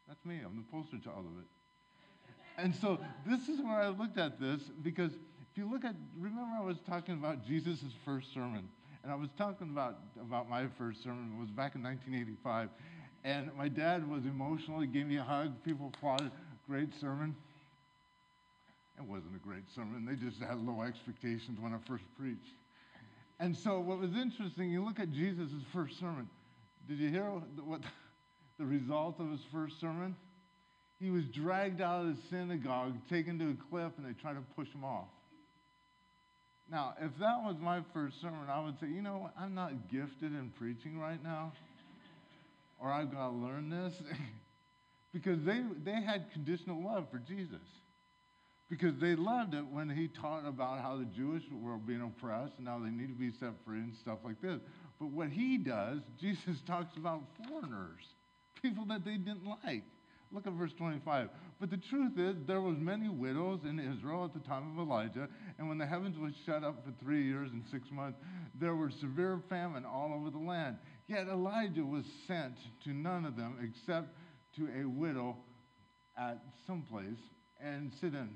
That's 0.07 0.25
me. 0.25 0.41
I'm 0.45 0.57
the 0.57 0.71
poster 0.71 0.99
child 0.99 1.27
of 1.27 1.39
it. 1.41 1.47
And 2.57 2.75
so 2.75 2.99
this 3.27 3.49
is 3.49 3.61
where 3.61 3.81
I 3.81 3.89
looked 3.89 4.19
at 4.19 4.39
this 4.39 4.61
because 4.83 5.13
if 5.13 5.57
you 5.57 5.69
look 5.71 5.85
at, 5.85 5.95
remember 6.17 6.53
I 6.57 6.65
was 6.65 6.77
talking 6.87 7.15
about 7.15 7.45
Jesus' 7.45 7.81
first 8.05 8.33
sermon. 8.33 8.69
And 9.05 9.13
I 9.13 9.17
was 9.17 9.29
talking 9.37 9.69
about, 9.69 9.99
about 10.19 10.49
my 10.49 10.67
first 10.79 11.03
sermon. 11.03 11.35
It 11.37 11.41
was 11.41 11.51
back 11.51 11.75
in 11.75 11.83
1985. 11.83 12.71
And 13.23 13.51
my 13.55 13.69
dad 13.69 14.09
was 14.09 14.25
emotional. 14.25 14.81
He 14.81 14.87
gave 14.87 15.07
me 15.07 15.19
a 15.19 15.23
hug. 15.23 15.63
People 15.63 15.93
applauded. 15.95 16.31
Great 16.67 16.89
sermon. 16.99 17.37
It 18.97 19.05
wasn't 19.05 19.37
a 19.37 19.39
great 19.39 19.65
sermon. 19.75 20.07
They 20.07 20.15
just 20.15 20.41
had 20.41 20.59
low 20.59 20.81
expectations 20.81 21.61
when 21.61 21.75
I 21.75 21.79
first 21.87 22.05
preached. 22.19 22.57
And 23.41 23.55
so, 23.55 23.79
what 23.79 23.99
was 23.99 24.15
interesting, 24.15 24.71
you 24.71 24.83
look 24.83 24.99
at 24.99 25.13
Jesus' 25.13 25.51
first 25.73 25.99
sermon. 25.99 26.29
Did 26.89 26.99
you 26.99 27.11
hear 27.11 27.25
what 27.25 27.83
the 28.59 28.65
result 28.65 29.21
of 29.21 29.31
his 29.31 29.41
first 29.53 29.81
sermon? 29.81 30.17
He 30.99 31.11
was 31.11 31.25
dragged 31.27 31.83
out 31.83 32.07
of 32.07 32.17
the 32.17 32.23
synagogue, 32.31 32.95
taken 33.11 33.39
to 33.41 33.51
a 33.51 33.69
cliff, 33.69 33.93
and 33.99 34.07
they 34.07 34.19
tried 34.19 34.35
to 34.35 34.45
push 34.57 34.69
him 34.69 34.85
off. 34.85 35.09
Now, 36.71 36.95
if 37.01 37.13
that 37.19 37.43
was 37.43 37.57
my 37.61 37.83
first 37.93 38.21
sermon, 38.21 38.49
I 38.49 38.63
would 38.65 38.79
say, 38.81 38.87
you 38.87 39.03
know, 39.03 39.31
I'm 39.39 39.55
not 39.55 39.91
gifted 39.91 40.33
in 40.33 40.51
preaching 40.57 40.99
right 40.99 41.23
now, 41.23 41.53
or 42.79 42.91
I've 42.91 43.13
got 43.13 43.29
to 43.29 43.35
learn 43.35 43.69
this. 43.69 43.95
because 45.13 45.39
they, 45.45 45.63
they 45.85 46.03
had 46.03 46.31
conditional 46.33 46.83
love 46.83 47.07
for 47.11 47.19
Jesus. 47.19 47.63
Because 48.71 48.95
they 48.99 49.15
loved 49.15 49.55
it 49.55 49.65
when 49.67 49.91
he 49.91 50.09
taught 50.09 50.47
about 50.47 50.81
how 50.81 50.97
the 50.97 51.05
Jewish 51.05 51.45
were 51.53 51.77
being 51.77 52.01
oppressed 52.01 52.55
and 52.59 52.67
how 52.67 52.79
they 52.79 52.91
need 52.91 53.09
to 53.09 53.15
be 53.15 53.31
set 53.31 53.53
free 53.65 53.79
and 53.79 53.95
stuff 53.95 54.19
like 54.25 54.41
this. 54.41 54.59
But 54.99 55.11
what 55.11 55.29
he 55.29 55.59
does, 55.59 56.01
Jesus 56.21 56.61
talks 56.67 56.97
about 56.97 57.23
foreigners, 57.47 58.03
people 58.61 58.87
that 58.87 59.05
they 59.05 59.17
didn't 59.17 59.47
like. 59.65 59.85
Look 60.35 60.49
at 60.49 60.53
verse 60.55 60.73
25. 60.73 61.29
But 61.61 61.71
the 61.71 61.77
truth 61.77 62.19
is, 62.19 62.35
there 62.45 62.61
was 62.61 62.77
many 62.77 63.09
widows 63.09 63.61
in 63.63 63.79
Israel 63.79 64.25
at 64.25 64.35
the 64.35 64.47
time 64.47 64.77
of 64.77 64.85
Elijah, 64.85 65.29
and 65.59 65.69
when 65.69 65.79
the 65.79 65.87
heavens 65.87 66.19
was 66.19 66.33
shut 66.45 66.65
up 66.65 66.85
for 66.85 66.93
three 67.03 67.23
years 67.23 67.51
and 67.53 67.63
six 67.71 67.93
months, 67.93 68.19
there 68.59 68.75
was 68.75 68.93
severe 68.95 69.41
famine 69.49 69.85
all 69.85 70.13
over 70.13 70.31
the 70.31 70.45
land. 70.45 70.79
Yet 71.07 71.29
Elijah 71.29 71.85
was 71.85 72.05
sent 72.27 72.57
to 72.83 72.93
none 72.93 73.25
of 73.25 73.37
them 73.37 73.59
except 73.63 74.09
to 74.57 74.69
a 74.77 74.89
widow 74.89 75.37
at 76.19 76.43
some 76.67 76.83
place 76.83 77.21
and 77.61 77.93
Sidon. 78.01 78.35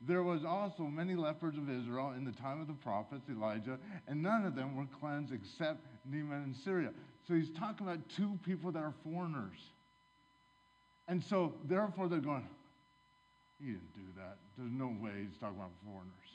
There 0.00 0.22
was 0.22 0.44
also 0.44 0.84
many 0.84 1.16
lepers 1.16 1.56
of 1.56 1.68
Israel 1.68 2.12
in 2.16 2.24
the 2.24 2.32
time 2.32 2.60
of 2.60 2.68
the 2.68 2.72
prophets 2.72 3.28
Elijah, 3.28 3.78
and 4.06 4.22
none 4.22 4.44
of 4.44 4.54
them 4.54 4.76
were 4.76 4.86
cleansed 5.00 5.32
except 5.32 5.86
Naaman 6.08 6.44
in 6.44 6.54
Syria. 6.54 6.90
So 7.26 7.34
he's 7.34 7.50
talking 7.50 7.86
about 7.86 8.08
two 8.08 8.38
people 8.44 8.70
that 8.72 8.80
are 8.80 8.94
foreigners. 9.04 9.58
And 11.08 11.22
so, 11.22 11.54
therefore, 11.64 12.08
they're 12.08 12.20
going, 12.20 12.46
he 13.60 13.66
didn't 13.66 13.94
do 13.94 14.06
that. 14.16 14.38
There's 14.56 14.72
no 14.72 14.86
way 14.86 15.10
he's 15.28 15.38
talking 15.38 15.56
about 15.56 15.70
foreigners. 15.84 16.30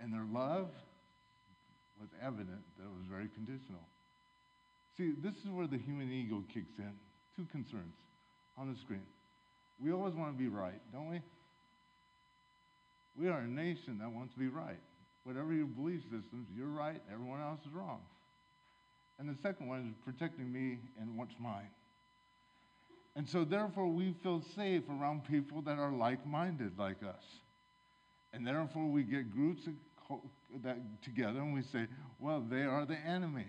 And 0.00 0.12
their 0.12 0.26
love 0.32 0.70
was 2.00 2.08
evident 2.22 2.62
that 2.78 2.84
it 2.84 2.94
was 2.94 3.06
very 3.10 3.28
conditional. 3.34 3.82
See, 4.96 5.12
this 5.22 5.34
is 5.44 5.50
where 5.50 5.66
the 5.66 5.78
human 5.78 6.10
ego 6.10 6.42
kicks 6.52 6.78
in. 6.78 6.92
Two 7.36 7.46
concerns 7.52 7.94
on 8.56 8.72
the 8.72 8.78
screen. 8.80 9.06
We 9.80 9.92
always 9.92 10.14
want 10.14 10.36
to 10.36 10.38
be 10.38 10.48
right, 10.48 10.80
don't 10.92 11.10
we? 11.10 11.20
We 13.16 13.28
are 13.28 13.38
a 13.38 13.46
nation 13.46 13.98
that 14.00 14.10
wants 14.10 14.32
to 14.34 14.38
be 14.38 14.48
right. 14.48 14.78
Whatever 15.24 15.52
your 15.52 15.66
belief 15.66 16.02
systems, 16.04 16.46
you're 16.56 16.66
right, 16.66 17.00
everyone 17.12 17.40
else 17.40 17.60
is 17.66 17.72
wrong. 17.72 18.00
And 19.18 19.28
the 19.28 19.36
second 19.42 19.68
one 19.68 19.88
is 19.88 19.94
protecting 20.04 20.52
me 20.52 20.78
and 21.00 21.16
what's 21.16 21.34
mine. 21.38 21.68
And 23.18 23.28
so, 23.28 23.44
therefore, 23.44 23.88
we 23.88 24.14
feel 24.22 24.40
safe 24.54 24.84
around 24.88 25.24
people 25.24 25.60
that 25.62 25.76
are 25.76 25.90
like 25.90 26.24
minded 26.24 26.78
like 26.78 27.02
us. 27.02 27.24
And 28.32 28.46
therefore, 28.46 28.86
we 28.86 29.02
get 29.02 29.32
groups 29.32 29.64
together 31.02 31.40
and 31.40 31.52
we 31.52 31.62
say, 31.62 31.88
well, 32.20 32.40
they 32.48 32.62
are 32.62 32.86
the 32.86 32.96
enemy. 32.96 33.48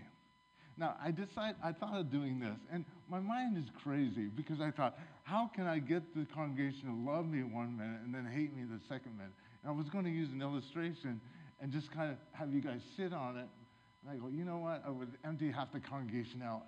Now, 0.75 0.95
I 0.99 1.11
decided, 1.11 1.57
I 1.63 1.71
thought 1.71 1.99
of 1.99 2.09
doing 2.09 2.39
this, 2.39 2.57
and 2.71 2.83
my 3.07 3.19
mind 3.19 3.59
is 3.59 3.65
crazy 3.83 4.25
because 4.35 4.59
I 4.59 4.71
thought, 4.71 4.97
how 5.21 5.51
can 5.53 5.67
I 5.67 5.77
get 5.77 6.15
the 6.15 6.25
congregation 6.33 6.87
to 6.87 7.11
love 7.11 7.27
me 7.27 7.43
one 7.43 7.77
minute 7.77 8.01
and 8.03 8.11
then 8.11 8.25
hate 8.25 8.55
me 8.55 8.63
the 8.63 8.79
second 8.87 9.17
minute? 9.17 9.33
And 9.61 9.71
I 9.71 9.75
was 9.75 9.87
going 9.87 10.05
to 10.05 10.09
use 10.09 10.31
an 10.31 10.41
illustration 10.41 11.21
and 11.61 11.71
just 11.71 11.91
kind 11.91 12.09
of 12.09 12.17
have 12.31 12.51
you 12.51 12.61
guys 12.61 12.81
sit 12.97 13.13
on 13.13 13.37
it. 13.37 13.45
And 14.01 14.11
I 14.11 14.15
go, 14.15 14.29
you 14.29 14.45
know 14.45 14.57
what? 14.57 14.81
I 14.83 14.89
would 14.89 15.11
empty 15.23 15.51
half 15.51 15.71
the 15.71 15.79
congregation 15.79 16.41
out. 16.41 16.63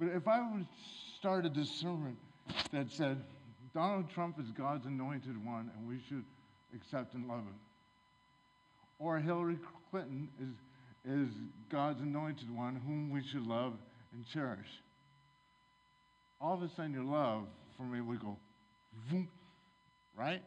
But 0.00 0.08
if 0.08 0.26
I 0.26 0.40
would 0.40 0.66
start 1.18 1.44
a 1.44 1.64
sermon 1.66 2.16
that 2.72 2.90
said, 2.90 3.22
Donald 3.74 4.10
Trump 4.14 4.40
is 4.40 4.50
God's 4.50 4.86
anointed 4.86 5.44
one 5.44 5.70
and 5.76 5.86
we 5.86 6.00
should 6.08 6.24
accept 6.74 7.12
and 7.12 7.28
love 7.28 7.40
him. 7.40 7.54
Or 8.98 9.18
Hillary 9.18 9.58
Clinton 9.90 10.30
is, 10.40 10.54
is 11.04 11.34
God's 11.70 12.00
anointed 12.00 12.50
one 12.50 12.76
whom 12.76 13.10
we 13.10 13.22
should 13.22 13.46
love 13.46 13.74
and 14.14 14.26
cherish. 14.26 14.82
All 16.40 16.54
of 16.54 16.62
a 16.62 16.68
sudden, 16.74 16.94
your 16.94 17.04
love 17.04 17.44
for 17.76 17.82
me 17.82 18.00
would 18.00 18.20
go, 18.20 18.38
voom, 19.12 19.28
right? 20.16 20.42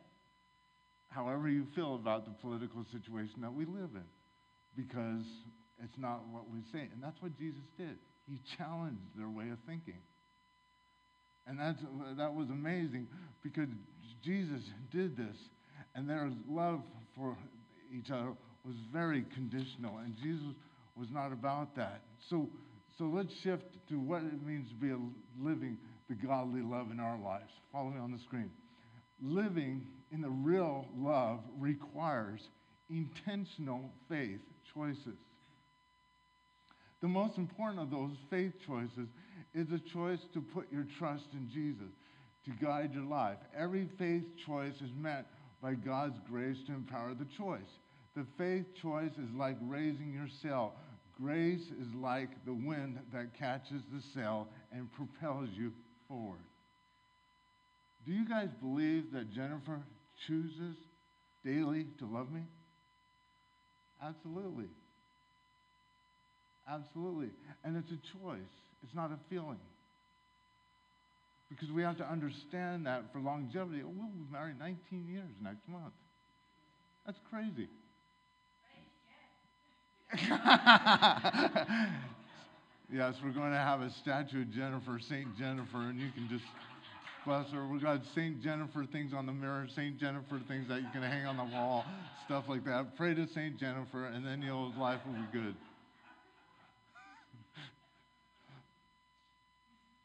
However, 1.10 1.48
you 1.48 1.68
feel 1.76 1.94
about 1.94 2.26
the 2.26 2.32
political 2.32 2.84
situation 2.92 3.42
that 3.42 3.54
we 3.54 3.66
live 3.66 3.92
in, 3.94 4.04
because 4.76 5.24
it's 5.84 5.98
not 6.00 6.28
what 6.32 6.50
we 6.50 6.62
say. 6.72 6.90
And 6.92 7.02
that's 7.02 7.22
what 7.22 7.38
Jesus 7.38 7.62
did. 7.78 7.98
He 8.28 8.40
challenged 8.58 9.02
their 9.18 9.30
way 9.30 9.50
of 9.50 9.58
thinking. 9.68 10.00
And 11.46 11.60
that's, 11.60 11.80
that 12.18 12.34
was 12.34 12.50
amazing 12.50 13.08
because 13.42 13.68
Jesus 14.24 14.62
did 14.92 15.18
this. 15.18 15.36
And 15.96 16.10
their 16.10 16.32
love 16.48 16.82
for 17.16 17.38
each 17.94 18.10
other 18.10 18.34
was 18.66 18.76
very 18.92 19.26
conditional. 19.34 19.98
And 19.98 20.16
Jesus 20.16 20.56
was 20.96 21.10
not 21.12 21.32
about 21.32 21.76
that. 21.76 22.02
So, 22.30 22.50
so 22.98 23.06
let's 23.06 23.34
shift 23.44 23.66
to 23.90 24.00
what 24.00 24.22
it 24.22 24.46
means 24.46 24.70
to 24.70 24.76
be 24.76 24.92
a, 24.92 24.98
living 25.40 25.78
the 26.10 26.16
godly 26.16 26.62
love 26.62 26.92
in 26.92 27.00
our 27.00 27.20
lives. 27.20 27.52
Follow 27.72 27.90
me 27.90 28.00
on 28.00 28.12
the 28.12 28.20
screen. 28.20 28.50
Living 29.22 29.86
in 30.12 30.22
the 30.22 30.30
real 30.30 30.86
love 30.96 31.40
requires 31.58 32.42
intentional 32.90 33.92
faith 34.10 34.40
choices. 34.74 35.18
The 37.04 37.10
most 37.10 37.38
important 37.38 37.82
of 37.82 37.92
those 37.92 38.16
faith 38.30 38.54
choices 38.66 39.10
is 39.54 39.68
a 39.74 39.92
choice 39.92 40.22
to 40.34 40.40
put 40.40 40.72
your 40.72 40.88
trust 40.98 41.26
in 41.34 41.50
Jesus 41.54 41.92
to 42.46 42.66
guide 42.66 42.94
your 42.94 43.04
life. 43.04 43.40
Every 43.54 43.90
faith 44.00 44.24
choice 44.46 44.76
is 44.76 44.90
met 44.98 45.26
by 45.62 45.74
God's 45.74 46.18
grace 46.30 46.56
to 46.68 46.72
empower 46.72 47.14
the 47.14 47.28
choice. 47.38 47.60
The 48.16 48.26
faith 48.38 48.68
choice 48.82 49.12
is 49.12 49.30
like 49.36 49.58
raising 49.64 50.14
your 50.14 50.30
cell. 50.42 50.76
Grace 51.22 51.66
is 51.78 51.94
like 51.94 52.30
the 52.46 52.54
wind 52.54 52.98
that 53.12 53.38
catches 53.38 53.82
the 53.94 54.02
sail 54.16 54.48
and 54.72 54.90
propels 54.94 55.50
you 55.54 55.74
forward. 56.08 56.40
Do 58.06 58.14
you 58.14 58.26
guys 58.26 58.50
believe 58.62 59.12
that 59.12 59.30
Jennifer 59.30 59.82
chooses 60.26 60.78
daily 61.44 61.88
to 62.00 62.06
love 62.06 62.32
me? 62.32 62.44
Absolutely. 64.02 64.70
Absolutely. 66.68 67.30
And 67.64 67.78
it's 67.78 67.92
a 67.92 68.00
choice, 68.18 68.40
it's 68.84 68.96
not 68.96 69.12
a 69.12 69.20
feeling. 69.30 69.60
Because 71.50 71.72
we 71.72 71.84
have 71.84 71.98
to 71.98 72.10
understand 72.10 72.88
that 72.88 73.04
for 73.14 73.20
longevity. 73.20 73.82
oh, 73.84 73.92
We'll 73.96 74.08
be 74.08 74.26
married 74.32 74.58
19 74.58 75.08
years 75.08 75.30
next 75.42 75.68
month. 75.68 75.94
That's 77.06 77.20
crazy. 77.30 77.68
yes, 82.92 83.16
we're 83.24 83.32
going 83.32 83.52
to 83.52 83.58
have 83.58 83.82
a 83.82 83.92
statue 84.02 84.42
of 84.42 84.52
Jennifer, 84.52 85.00
St. 85.00 85.38
Jennifer, 85.38 85.82
and 85.82 86.00
you 86.00 86.10
can 86.12 86.28
just 86.30 86.46
bless 87.26 87.50
her. 87.52 87.68
We've 87.68 87.82
got 87.82 88.02
St. 88.16 88.42
Jennifer 88.42 88.86
things 88.92 89.14
on 89.14 89.26
the 89.26 89.34
mirror, 89.34 89.68
St. 89.76 90.00
Jennifer 90.00 90.40
things 90.48 90.68
that 90.70 90.82
you 90.82 90.88
can 90.92 91.04
hang 91.04 91.26
on 91.26 91.38
the 91.38 91.56
wall, 91.56 91.86
stuff 92.26 92.46
like 92.48 92.64
that. 92.66 92.96
Pray 92.98 93.14
to 93.14 93.28
St. 93.28 93.60
Jennifer, 93.60 94.06
and 94.06 94.26
then 94.26 94.42
your 94.42 94.72
life 94.78 95.00
will 95.06 95.14
be 95.14 95.28
good. 95.32 95.56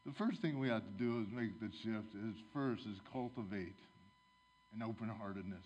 The 0.08 0.14
first 0.14 0.40
thing 0.40 0.58
we 0.58 0.68
have 0.68 0.82
to 0.82 1.04
do 1.04 1.20
is 1.20 1.26
make 1.30 1.60
the 1.60 1.68
shift 1.82 2.14
is 2.14 2.34
first 2.54 2.82
is 2.86 2.96
cultivate 3.12 3.76
an 4.74 4.82
open 4.82 5.08
heartedness. 5.08 5.64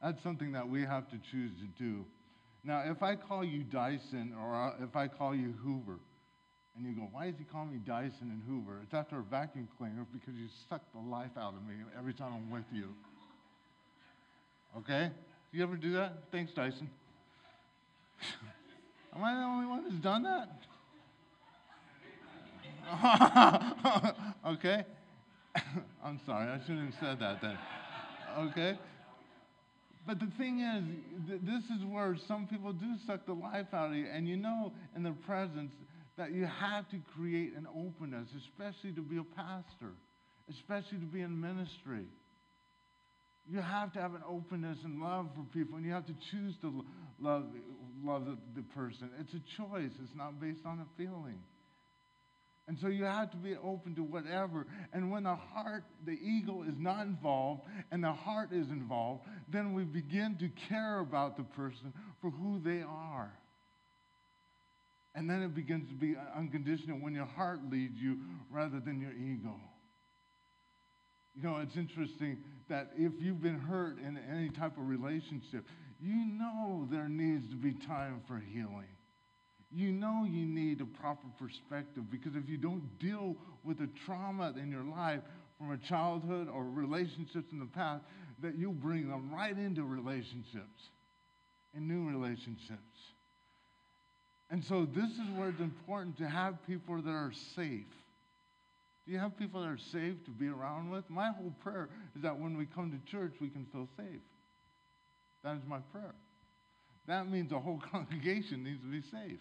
That's 0.00 0.22
something 0.22 0.52
that 0.52 0.66
we 0.66 0.80
have 0.82 1.10
to 1.10 1.18
choose 1.30 1.52
to 1.60 1.66
do. 1.82 2.06
Now, 2.64 2.84
if 2.86 3.02
I 3.02 3.16
call 3.16 3.44
you 3.44 3.64
Dyson 3.64 4.34
or 4.40 4.74
if 4.82 4.96
I 4.96 5.08
call 5.08 5.34
you 5.34 5.52
Hoover, 5.62 5.98
and 6.74 6.86
you 6.86 6.94
go, 6.94 7.08
why 7.12 7.26
is 7.26 7.34
he 7.36 7.44
calling 7.44 7.70
me 7.70 7.80
Dyson 7.86 8.30
and 8.30 8.42
Hoover? 8.48 8.80
It's 8.82 8.94
after 8.94 9.18
a 9.18 9.22
vacuum 9.22 9.68
cleaner 9.76 10.06
because 10.10 10.34
you 10.34 10.46
suck 10.70 10.80
the 10.94 11.00
life 11.00 11.32
out 11.36 11.52
of 11.54 11.62
me 11.68 11.74
every 11.98 12.14
time 12.14 12.32
I'm 12.32 12.50
with 12.50 12.64
you. 12.72 12.94
Okay? 14.78 15.10
Do 15.50 15.58
you 15.58 15.62
ever 15.62 15.76
do 15.76 15.92
that? 15.92 16.14
Thanks, 16.32 16.52
Dyson. 16.52 16.88
Am 19.14 19.22
I 19.22 19.34
the 19.34 19.42
only 19.42 19.66
one 19.66 19.82
who's 19.82 20.00
done 20.00 20.22
that? 20.22 20.48
okay? 24.46 24.84
I'm 26.04 26.20
sorry, 26.26 26.48
I 26.48 26.60
shouldn't 26.60 26.94
have 26.94 27.00
said 27.00 27.20
that 27.20 27.40
then. 27.40 27.58
Okay? 28.38 28.78
But 30.06 30.18
the 30.18 30.30
thing 30.36 30.60
is, 30.60 31.28
th- 31.28 31.40
this 31.42 31.62
is 31.76 31.84
where 31.84 32.16
some 32.26 32.46
people 32.46 32.72
do 32.72 32.94
suck 33.06 33.24
the 33.26 33.34
life 33.34 33.66
out 33.72 33.90
of 33.90 33.96
you. 33.96 34.06
And 34.12 34.28
you 34.28 34.36
know, 34.36 34.72
in 34.96 35.02
the 35.02 35.12
presence, 35.12 35.72
that 36.18 36.32
you 36.32 36.46
have 36.46 36.88
to 36.90 36.98
create 37.16 37.54
an 37.56 37.66
openness, 37.74 38.28
especially 38.36 38.92
to 38.92 39.00
be 39.00 39.16
a 39.16 39.24
pastor, 39.24 39.92
especially 40.50 40.98
to 40.98 41.06
be 41.06 41.20
in 41.20 41.40
ministry. 41.40 42.04
You 43.48 43.60
have 43.60 43.92
to 43.94 44.00
have 44.00 44.14
an 44.14 44.22
openness 44.28 44.78
and 44.84 45.00
love 45.00 45.28
for 45.34 45.44
people, 45.52 45.76
and 45.76 45.86
you 45.86 45.92
have 45.92 46.06
to 46.06 46.14
choose 46.30 46.54
to 46.62 46.84
love, 47.20 47.46
love 48.04 48.26
the, 48.26 48.36
the 48.54 48.62
person. 48.62 49.10
It's 49.18 49.32
a 49.34 49.42
choice, 49.56 49.90
it's 50.02 50.14
not 50.14 50.40
based 50.40 50.64
on 50.66 50.80
a 50.80 50.86
feeling. 50.96 51.38
And 52.68 52.78
so 52.78 52.86
you 52.86 53.04
have 53.04 53.30
to 53.32 53.36
be 53.36 53.56
open 53.56 53.94
to 53.96 54.02
whatever. 54.02 54.66
And 54.92 55.10
when 55.10 55.24
the 55.24 55.34
heart, 55.34 55.84
the 56.06 56.12
ego 56.12 56.62
is 56.62 56.78
not 56.78 57.06
involved 57.06 57.62
and 57.90 58.02
the 58.04 58.12
heart 58.12 58.52
is 58.52 58.68
involved, 58.70 59.24
then 59.48 59.72
we 59.72 59.84
begin 59.84 60.36
to 60.38 60.48
care 60.68 61.00
about 61.00 61.36
the 61.36 61.42
person 61.42 61.92
for 62.20 62.30
who 62.30 62.60
they 62.60 62.82
are. 62.82 63.32
And 65.14 65.28
then 65.28 65.42
it 65.42 65.54
begins 65.54 65.88
to 65.88 65.94
be 65.94 66.14
unconditional 66.36 66.98
when 66.98 67.14
your 67.14 67.26
heart 67.26 67.60
leads 67.70 67.98
you 67.98 68.18
rather 68.50 68.80
than 68.80 69.00
your 69.00 69.12
ego. 69.12 69.60
You 71.34 71.42
know, 71.42 71.58
it's 71.58 71.76
interesting 71.76 72.38
that 72.68 72.92
if 72.96 73.12
you've 73.18 73.42
been 73.42 73.58
hurt 73.58 73.98
in 73.98 74.18
any 74.30 74.50
type 74.50 74.78
of 74.78 74.86
relationship, 74.86 75.66
you 76.00 76.14
know 76.14 76.86
there 76.90 77.08
needs 77.08 77.48
to 77.50 77.56
be 77.56 77.72
time 77.72 78.22
for 78.26 78.38
healing 78.38 78.88
you 79.74 79.90
know 79.90 80.24
you 80.28 80.44
need 80.46 80.80
a 80.80 80.84
proper 80.84 81.26
perspective 81.38 82.10
because 82.10 82.36
if 82.36 82.48
you 82.48 82.58
don't 82.58 82.98
deal 82.98 83.36
with 83.64 83.78
the 83.78 83.88
trauma 84.04 84.52
in 84.60 84.70
your 84.70 84.84
life 84.84 85.20
from 85.58 85.72
a 85.72 85.78
childhood 85.78 86.48
or 86.48 86.64
relationships 86.64 87.52
in 87.52 87.58
the 87.58 87.66
past, 87.66 88.04
that 88.40 88.56
you 88.56 88.70
bring 88.70 89.08
them 89.08 89.32
right 89.32 89.56
into 89.56 89.84
relationships 89.84 90.90
and 91.74 91.88
new 91.88 92.08
relationships. 92.08 93.12
And 94.50 94.62
so 94.62 94.84
this 94.84 95.10
is 95.10 95.30
where 95.36 95.48
it's 95.48 95.60
important 95.60 96.18
to 96.18 96.28
have 96.28 96.64
people 96.66 97.00
that 97.00 97.10
are 97.10 97.32
safe. 97.54 97.86
Do 99.06 99.12
you 99.12 99.18
have 99.18 99.36
people 99.38 99.62
that 99.62 99.68
are 99.68 99.78
safe 99.78 100.22
to 100.26 100.30
be 100.30 100.48
around 100.48 100.90
with? 100.90 101.08
My 101.08 101.30
whole 101.30 101.54
prayer 101.62 101.88
is 102.14 102.22
that 102.22 102.38
when 102.38 102.56
we 102.56 102.66
come 102.66 102.90
to 102.90 103.10
church, 103.10 103.34
we 103.40 103.48
can 103.48 103.64
feel 103.66 103.88
safe. 103.96 104.20
That 105.42 105.56
is 105.56 105.62
my 105.66 105.78
prayer. 105.90 106.14
That 107.06 107.28
means 107.28 107.50
the 107.50 107.58
whole 107.58 107.82
congregation 107.92 108.62
needs 108.62 108.80
to 108.80 108.86
be 108.86 109.00
safe. 109.02 109.40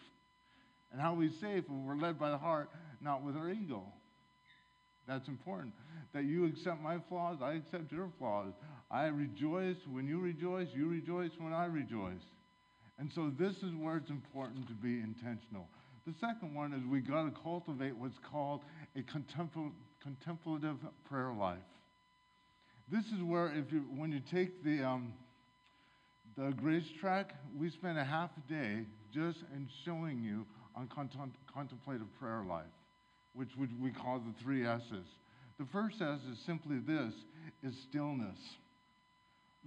And 0.92 1.02
how 1.02 1.14
we 1.14 1.30
say 1.42 1.62
when 1.68 1.86
we're 1.86 1.96
led 1.96 2.20
by 2.20 2.32
the 2.32 2.38
heart, 2.38 2.70
not 3.00 3.24
with 3.24 3.36
our 3.36 3.50
ego. 3.50 3.84
That's 5.08 5.28
important. 5.28 5.74
That 6.14 6.26
you 6.26 6.46
accept 6.46 6.82
my 6.82 6.98
flaws, 7.10 7.38
I 7.42 7.54
accept 7.54 7.92
your 7.92 8.10
flaws. 8.20 8.54
I 8.90 9.06
rejoice 9.06 9.78
when 9.90 10.08
you 10.08 10.20
rejoice, 10.20 10.68
you 10.74 10.88
rejoice 10.88 11.32
when 11.38 11.54
I 11.54 11.66
rejoice. 11.66 12.22
And 13.00 13.12
so 13.14 13.32
this 13.40 13.56
is 13.58 13.74
where 13.80 13.98
it's 13.98 14.10
important 14.10 14.68
to 14.68 14.74
be 14.74 15.00
intentional. 15.00 15.68
The 16.06 16.14
second 16.20 16.54
one 16.54 16.74
is 16.74 16.82
we 16.86 17.00
got 17.00 17.24
to 17.24 17.42
cultivate 17.42 17.96
what's 17.96 18.18
called 18.30 18.62
a 18.96 19.00
contempl- 19.00 19.72
contemplative 20.02 20.78
prayer 21.10 21.32
life. 21.32 21.58
This 22.92 23.06
is 23.06 23.24
where, 23.24 23.48
if 23.48 23.72
you, 23.72 23.86
when 23.96 24.12
you 24.12 24.20
take 24.32 24.64
the, 24.64 24.84
um, 24.84 25.14
the 26.38 26.52
grace 26.52 26.88
track, 27.00 27.36
we 27.58 27.70
spend 27.70 27.98
a 27.98 28.04
half 28.04 28.32
a 28.38 28.52
day 28.52 28.86
just 29.14 29.40
in 29.56 29.70
showing 29.86 30.22
you 30.22 30.46
on 30.76 30.88
contemplative 30.88 32.08
prayer 32.20 32.44
life, 32.48 32.64
which 33.34 33.50
we 33.58 33.92
call 33.92 34.20
the 34.20 34.34
three 34.44 34.66
S's. 34.66 35.08
The 35.60 35.66
first 35.72 36.02
S 36.02 36.20
is 36.32 36.40
simply 36.46 36.80
this, 36.80 37.14
is 37.64 37.76
stillness. 37.90 38.38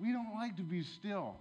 We 0.01 0.13
don't 0.13 0.35
like 0.35 0.57
to 0.57 0.63
be 0.63 0.83
still. 0.83 1.37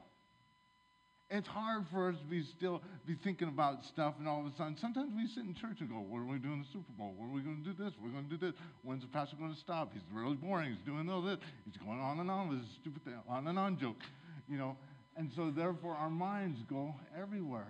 It's 1.29 1.47
hard 1.47 1.85
for 1.91 2.09
us 2.09 2.15
to 2.19 2.25
be 2.25 2.43
still, 2.43 2.83
be 3.07 3.15
thinking 3.23 3.47
about 3.47 3.83
stuff, 3.85 4.13
and 4.19 4.27
all 4.27 4.41
of 4.41 4.53
a 4.53 4.55
sudden, 4.55 4.77
sometimes 4.79 5.11
we 5.15 5.25
sit 5.25 5.45
in 5.45 5.55
church 5.55 5.77
and 5.79 5.89
go, 5.89 5.95
What 5.95 6.19
are 6.19 6.25
we 6.25 6.37
doing 6.37 6.53
in 6.53 6.59
the 6.59 6.67
Super 6.71 6.91
Bowl? 6.95 7.15
What 7.17 7.25
are 7.25 7.33
we 7.33 7.41
going 7.41 7.63
to 7.63 7.73
do 7.73 7.83
this? 7.83 7.93
We're 7.99 8.11
going 8.11 8.29
to 8.29 8.37
do 8.37 8.37
this. 8.37 8.53
When's 8.83 9.01
the 9.01 9.07
pastor 9.07 9.37
going 9.37 9.53
to 9.53 9.59
stop? 9.59 9.93
He's 9.93 10.03
really 10.13 10.35
boring. 10.35 10.69
He's 10.75 10.85
doing 10.85 11.09
all 11.09 11.23
this. 11.23 11.39
He's 11.65 11.77
going 11.77 11.99
on 11.99 12.19
and 12.19 12.29
on 12.29 12.49
with 12.49 12.59
his 12.59 12.67
stupid 12.79 13.03
thing, 13.03 13.15
on 13.27 13.47
and 13.47 13.57
on 13.57 13.79
joke, 13.79 14.03
you 14.47 14.57
know. 14.57 14.77
And 15.17 15.31
so, 15.35 15.49
therefore, 15.49 15.95
our 15.95 16.09
minds 16.09 16.59
go 16.69 16.93
everywhere. 17.19 17.67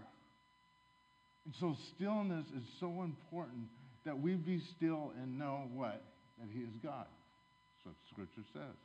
And 1.45 1.53
so 1.60 1.75
stillness 1.95 2.45
is 2.56 2.63
so 2.79 3.03
important 3.03 3.67
that 4.06 4.17
we 4.17 4.36
be 4.36 4.62
still 4.75 5.13
and 5.21 5.38
know 5.38 5.69
what? 5.73 6.01
That 6.39 6.49
he 6.51 6.62
is 6.62 6.73
God. 6.82 7.06
That's 7.08 7.86
what 7.86 7.95
Scripture 8.10 8.47
says. 8.53 8.75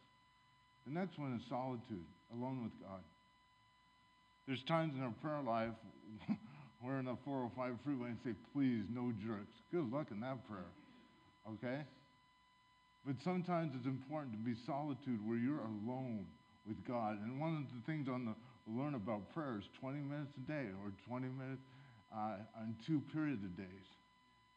The 0.86 0.92
next 0.92 1.18
one 1.18 1.34
is 1.34 1.42
solitude, 1.48 2.04
alone 2.32 2.64
with 2.64 2.72
God. 2.80 3.00
There's 4.46 4.62
times 4.64 4.94
in 4.96 5.02
our 5.02 5.14
prayer 5.22 5.42
life 5.42 5.74
we're 6.82 6.98
in 6.98 7.06
the 7.06 7.16
405 7.24 7.74
freeway 7.84 8.08
and 8.08 8.18
say, 8.24 8.34
please, 8.54 8.84
no 8.90 9.12
jerks. 9.24 9.54
Good 9.70 9.92
luck 9.92 10.08
in 10.10 10.20
that 10.20 10.46
prayer. 10.48 10.72
Okay? 11.52 11.82
But 13.06 13.16
sometimes 13.24 13.72
it's 13.74 13.86
important 13.86 14.32
to 14.32 14.38
be 14.38 14.54
solitude 14.66 15.20
where 15.26 15.36
you're 15.36 15.60
alone 15.60 16.26
with 16.66 16.82
God. 16.86 17.18
And 17.22 17.40
one 17.40 17.56
of 17.56 17.64
the 17.74 17.84
things 17.90 18.08
on 18.08 18.24
the 18.24 18.34
learn 18.70 18.94
about 18.94 19.32
prayer 19.32 19.56
is 19.58 19.64
20 19.80 19.98
minutes 20.00 20.32
a 20.36 20.44
day 20.46 20.68
or 20.84 20.92
20 21.08 21.26
minutes 21.28 21.62
uh, 22.14 22.40
on 22.56 22.74
two 22.86 23.02
periods 23.12 23.44
of 23.44 23.56
days 23.56 23.88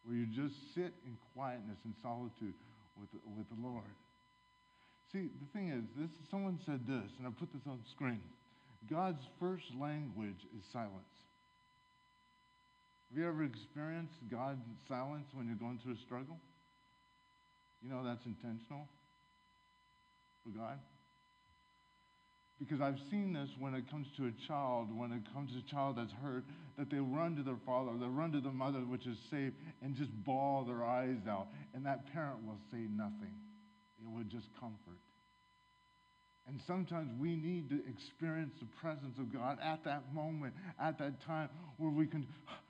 where 0.03 0.15
you 0.15 0.25
just 0.25 0.55
sit 0.73 0.93
in 1.05 1.17
quietness 1.33 1.77
and 1.85 1.93
solitude 2.01 2.55
with, 2.99 3.09
with 3.37 3.47
the 3.49 3.59
Lord. 3.61 3.93
See, 5.11 5.29
the 5.39 5.49
thing 5.53 5.69
is, 5.69 5.83
this 5.97 6.09
someone 6.29 6.59
said 6.65 6.87
this, 6.87 7.11
and 7.19 7.27
I 7.27 7.31
put 7.31 7.51
this 7.53 7.67
on 7.67 7.79
screen. 7.91 8.21
God's 8.89 9.21
first 9.39 9.65
language 9.79 10.47
is 10.57 10.63
silence. 10.71 11.13
Have 13.09 13.19
you 13.19 13.27
ever 13.27 13.43
experienced 13.43 14.15
God's 14.31 14.63
silence 14.87 15.27
when 15.33 15.45
you're 15.45 15.59
going 15.59 15.79
through 15.83 15.93
a 15.93 15.97
struggle? 15.97 16.39
You 17.83 17.89
know 17.89 18.03
that's 18.05 18.25
intentional 18.25 18.87
for 20.43 20.57
God. 20.57 20.79
Because 22.61 22.79
I've 22.79 22.99
seen 23.09 23.33
this 23.33 23.49
when 23.57 23.73
it 23.73 23.89
comes 23.89 24.05
to 24.17 24.27
a 24.27 24.47
child, 24.47 24.95
when 24.95 25.11
it 25.11 25.23
comes 25.33 25.51
to 25.53 25.57
a 25.57 25.61
child 25.63 25.97
that's 25.97 26.13
hurt, 26.21 26.43
that 26.77 26.91
they 26.91 26.99
run 26.99 27.35
to 27.37 27.43
their 27.43 27.57
father, 27.65 27.91
they 27.99 28.05
run 28.05 28.31
to 28.33 28.39
the 28.39 28.51
mother, 28.51 28.79
which 28.79 29.07
is 29.07 29.17
safe, 29.31 29.51
and 29.81 29.95
just 29.95 30.11
bawl 30.23 30.63
their 30.63 30.85
eyes 30.85 31.17
out. 31.27 31.47
And 31.73 31.83
that 31.87 32.13
parent 32.13 32.45
will 32.45 32.59
say 32.71 32.85
nothing. 32.95 33.33
It 33.99 34.07
will 34.07 34.25
just 34.25 34.45
comfort. 34.59 34.99
And 36.47 36.61
sometimes 36.67 37.09
we 37.19 37.35
need 37.35 37.69
to 37.69 37.81
experience 37.89 38.53
the 38.59 38.67
presence 38.79 39.17
of 39.17 39.33
God 39.33 39.57
at 39.63 39.83
that 39.85 40.13
moment, 40.13 40.53
at 40.79 40.99
that 40.99 41.25
time, 41.25 41.49
where 41.77 41.91
we 41.91 42.05
can 42.05 42.27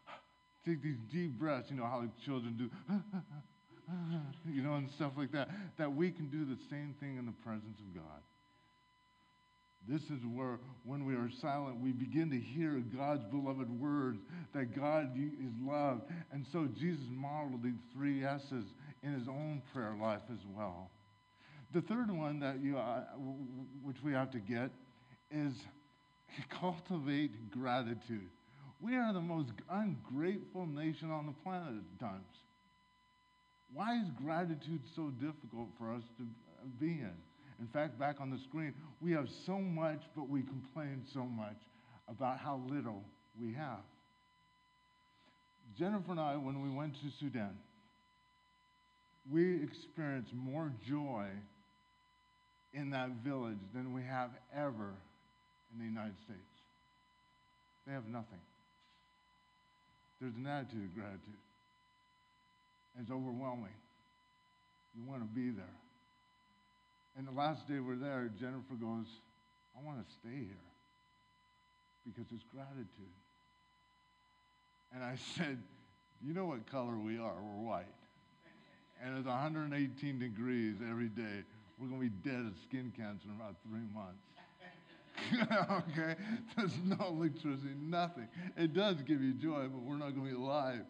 take 0.65 0.81
these 0.81 0.99
deep 1.11 1.37
breaths. 1.37 1.69
You 1.69 1.75
know 1.75 1.85
how 1.85 2.05
children 2.23 2.55
do, 2.57 2.95
you 4.53 4.61
know, 4.61 4.75
and 4.75 4.89
stuff 4.91 5.13
like 5.17 5.33
that. 5.33 5.49
That 5.77 5.93
we 5.93 6.11
can 6.11 6.29
do 6.29 6.45
the 6.45 6.57
same 6.69 6.95
thing 7.01 7.17
in 7.17 7.25
the 7.25 7.35
presence 7.43 7.77
of 7.79 7.93
God. 7.93 8.21
This 9.87 10.03
is 10.03 10.23
where, 10.31 10.59
when 10.83 11.05
we 11.05 11.15
are 11.15 11.29
silent, 11.41 11.79
we 11.79 11.91
begin 11.91 12.29
to 12.29 12.39
hear 12.39 12.83
God's 12.95 13.23
beloved 13.25 13.69
words 13.79 14.19
that 14.53 14.75
God 14.75 15.17
is 15.17 15.53
love. 15.59 16.01
And 16.31 16.45
so 16.51 16.67
Jesus 16.67 17.05
modeled 17.09 17.63
these 17.63 17.81
three 17.93 18.23
S's 18.23 18.65
in 19.01 19.13
his 19.13 19.27
own 19.27 19.61
prayer 19.73 19.95
life 19.99 20.21
as 20.31 20.39
well. 20.55 20.91
The 21.73 21.81
third 21.81 22.11
one 22.11 22.39
that 22.41 22.61
you, 22.61 22.77
uh, 22.77 23.01
which 23.81 23.97
we 24.03 24.11
have 24.13 24.29
to 24.31 24.39
get, 24.39 24.71
is 25.31 25.53
cultivate 26.49 27.49
gratitude. 27.49 28.29
We 28.79 28.95
are 28.95 29.13
the 29.13 29.21
most 29.21 29.51
ungrateful 29.69 30.65
nation 30.67 31.11
on 31.11 31.25
the 31.25 31.33
planet 31.43 31.73
at 31.75 31.99
times. 31.99 32.25
Why 33.73 33.99
is 34.01 34.09
gratitude 34.21 34.81
so 34.95 35.09
difficult 35.09 35.69
for 35.77 35.93
us 35.93 36.03
to 36.17 36.23
be 36.79 36.91
in? 36.91 37.13
In 37.61 37.67
fact, 37.67 37.99
back 37.99 38.19
on 38.19 38.31
the 38.31 38.39
screen, 38.49 38.73
we 38.99 39.11
have 39.11 39.27
so 39.45 39.59
much, 39.59 40.01
but 40.15 40.27
we 40.27 40.41
complain 40.41 41.03
so 41.13 41.23
much 41.23 41.57
about 42.07 42.39
how 42.39 42.59
little 42.67 43.03
we 43.39 43.53
have. 43.53 43.83
Jennifer 45.77 46.11
and 46.11 46.19
I, 46.19 46.35
when 46.37 46.63
we 46.63 46.75
went 46.75 46.95
to 46.95 47.11
Sudan, 47.19 47.55
we 49.31 49.61
experienced 49.63 50.33
more 50.33 50.73
joy 50.89 51.27
in 52.73 52.89
that 52.89 53.11
village 53.23 53.59
than 53.75 53.93
we 53.93 54.01
have 54.01 54.31
ever 54.55 54.93
in 55.71 55.79
the 55.79 55.85
United 55.85 56.15
States. 56.25 56.41
They 57.85 57.93
have 57.93 58.07
nothing. 58.07 58.41
There's 60.19 60.35
an 60.35 60.47
attitude 60.47 60.83
of 60.83 60.95
gratitude. 60.95 61.41
It's 62.99 63.11
overwhelming. 63.11 63.73
You 64.95 65.03
want 65.07 65.21
to 65.21 65.27
be 65.27 65.51
there. 65.51 65.75
And 67.17 67.27
the 67.27 67.31
last 67.31 67.67
day 67.67 67.79
we're 67.79 67.95
there, 67.95 68.29
Jennifer 68.39 68.75
goes, 68.79 69.07
I 69.77 69.85
want 69.85 70.05
to 70.05 70.13
stay 70.13 70.45
here 70.45 70.67
because 72.05 72.25
it's 72.33 72.43
gratitude. 72.53 73.15
And 74.93 75.03
I 75.03 75.15
said, 75.35 75.57
You 76.25 76.33
know 76.33 76.45
what 76.45 76.69
color 76.69 76.97
we 76.97 77.17
are? 77.17 77.35
We're 77.35 77.67
white. 77.67 77.85
And 79.03 79.17
it's 79.17 79.27
118 79.27 80.19
degrees 80.19 80.75
every 80.87 81.07
day. 81.07 81.43
We're 81.79 81.87
going 81.87 82.01
to 82.01 82.09
be 82.09 82.29
dead 82.29 82.45
of 82.45 82.53
skin 82.63 82.93
cancer 82.95 83.25
in 83.25 83.35
about 83.35 83.55
three 83.67 83.87
months. 83.91 84.21
okay? 85.89 86.15
There's 86.55 86.77
no 86.85 87.07
electricity, 87.07 87.73
nothing. 87.81 88.27
It 88.55 88.73
does 88.73 88.97
give 89.01 89.21
you 89.21 89.33
joy, 89.33 89.63
but 89.63 89.81
we're 89.81 89.97
not 89.97 90.15
going 90.15 90.27
to 90.27 90.35
be 90.35 90.37
alive. 90.37 90.81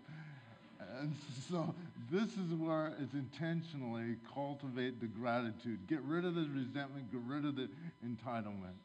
And 0.99 1.15
so 1.49 1.73
this 2.12 2.32
is 2.32 2.54
where 2.58 2.93
it's 3.00 3.13
intentionally 3.13 4.17
cultivate 4.34 5.00
the 5.00 5.08
gratitude. 5.08 5.88
Get 5.88 6.02
rid 6.02 6.26
of 6.26 6.36
the 6.36 6.41
resentment, 6.41 7.10
get 7.10 7.21
rid 7.26 7.45
of 7.45 7.56
the 7.56 7.69
entitlement. 8.06 8.76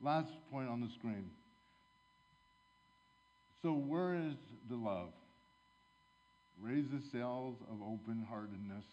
Last 0.00 0.30
point 0.52 0.68
on 0.68 0.80
the 0.80 0.88
screen. 0.88 1.30
So, 3.62 3.72
where 3.72 4.14
is 4.14 4.36
the 4.70 4.76
love? 4.76 5.08
Raise 6.60 6.84
the 6.92 7.02
sails 7.10 7.56
of 7.68 7.82
open 7.82 8.24
heartedness, 8.28 8.84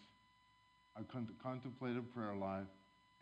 a 0.96 1.04
contemplative 1.44 2.12
prayer 2.14 2.36
life, 2.36 2.66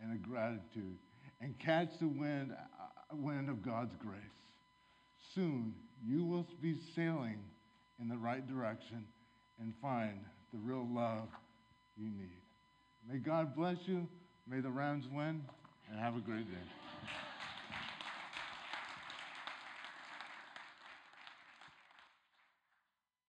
and 0.02 0.14
a 0.14 0.18
gratitude, 0.18 0.98
and 1.42 1.60
catch 1.60 2.00
the 2.00 2.08
wind, 2.08 2.54
uh, 2.54 3.16
wind 3.16 3.50
of 3.50 3.62
God's 3.62 3.96
grace. 3.96 4.22
Soon 5.36 5.74
you 6.06 6.24
will 6.24 6.48
be 6.62 6.76
sailing 6.96 7.40
in 8.00 8.08
the 8.08 8.18
right 8.18 8.48
direction 8.48 9.06
and 9.62 9.74
find 9.82 10.20
the 10.52 10.60
real 10.60 10.88
love 10.92 11.28
you 11.96 12.06
need. 12.06 12.42
May 13.10 13.20
God 13.20 13.56
bless 13.56 13.78
you. 13.86 14.08
May 14.48 14.60
the 14.60 14.72
Rams 14.72 15.06
win, 15.14 15.42
and 15.90 16.00
have 16.00 16.16
a 16.16 16.20
great 16.20 16.50
day. 16.52 16.81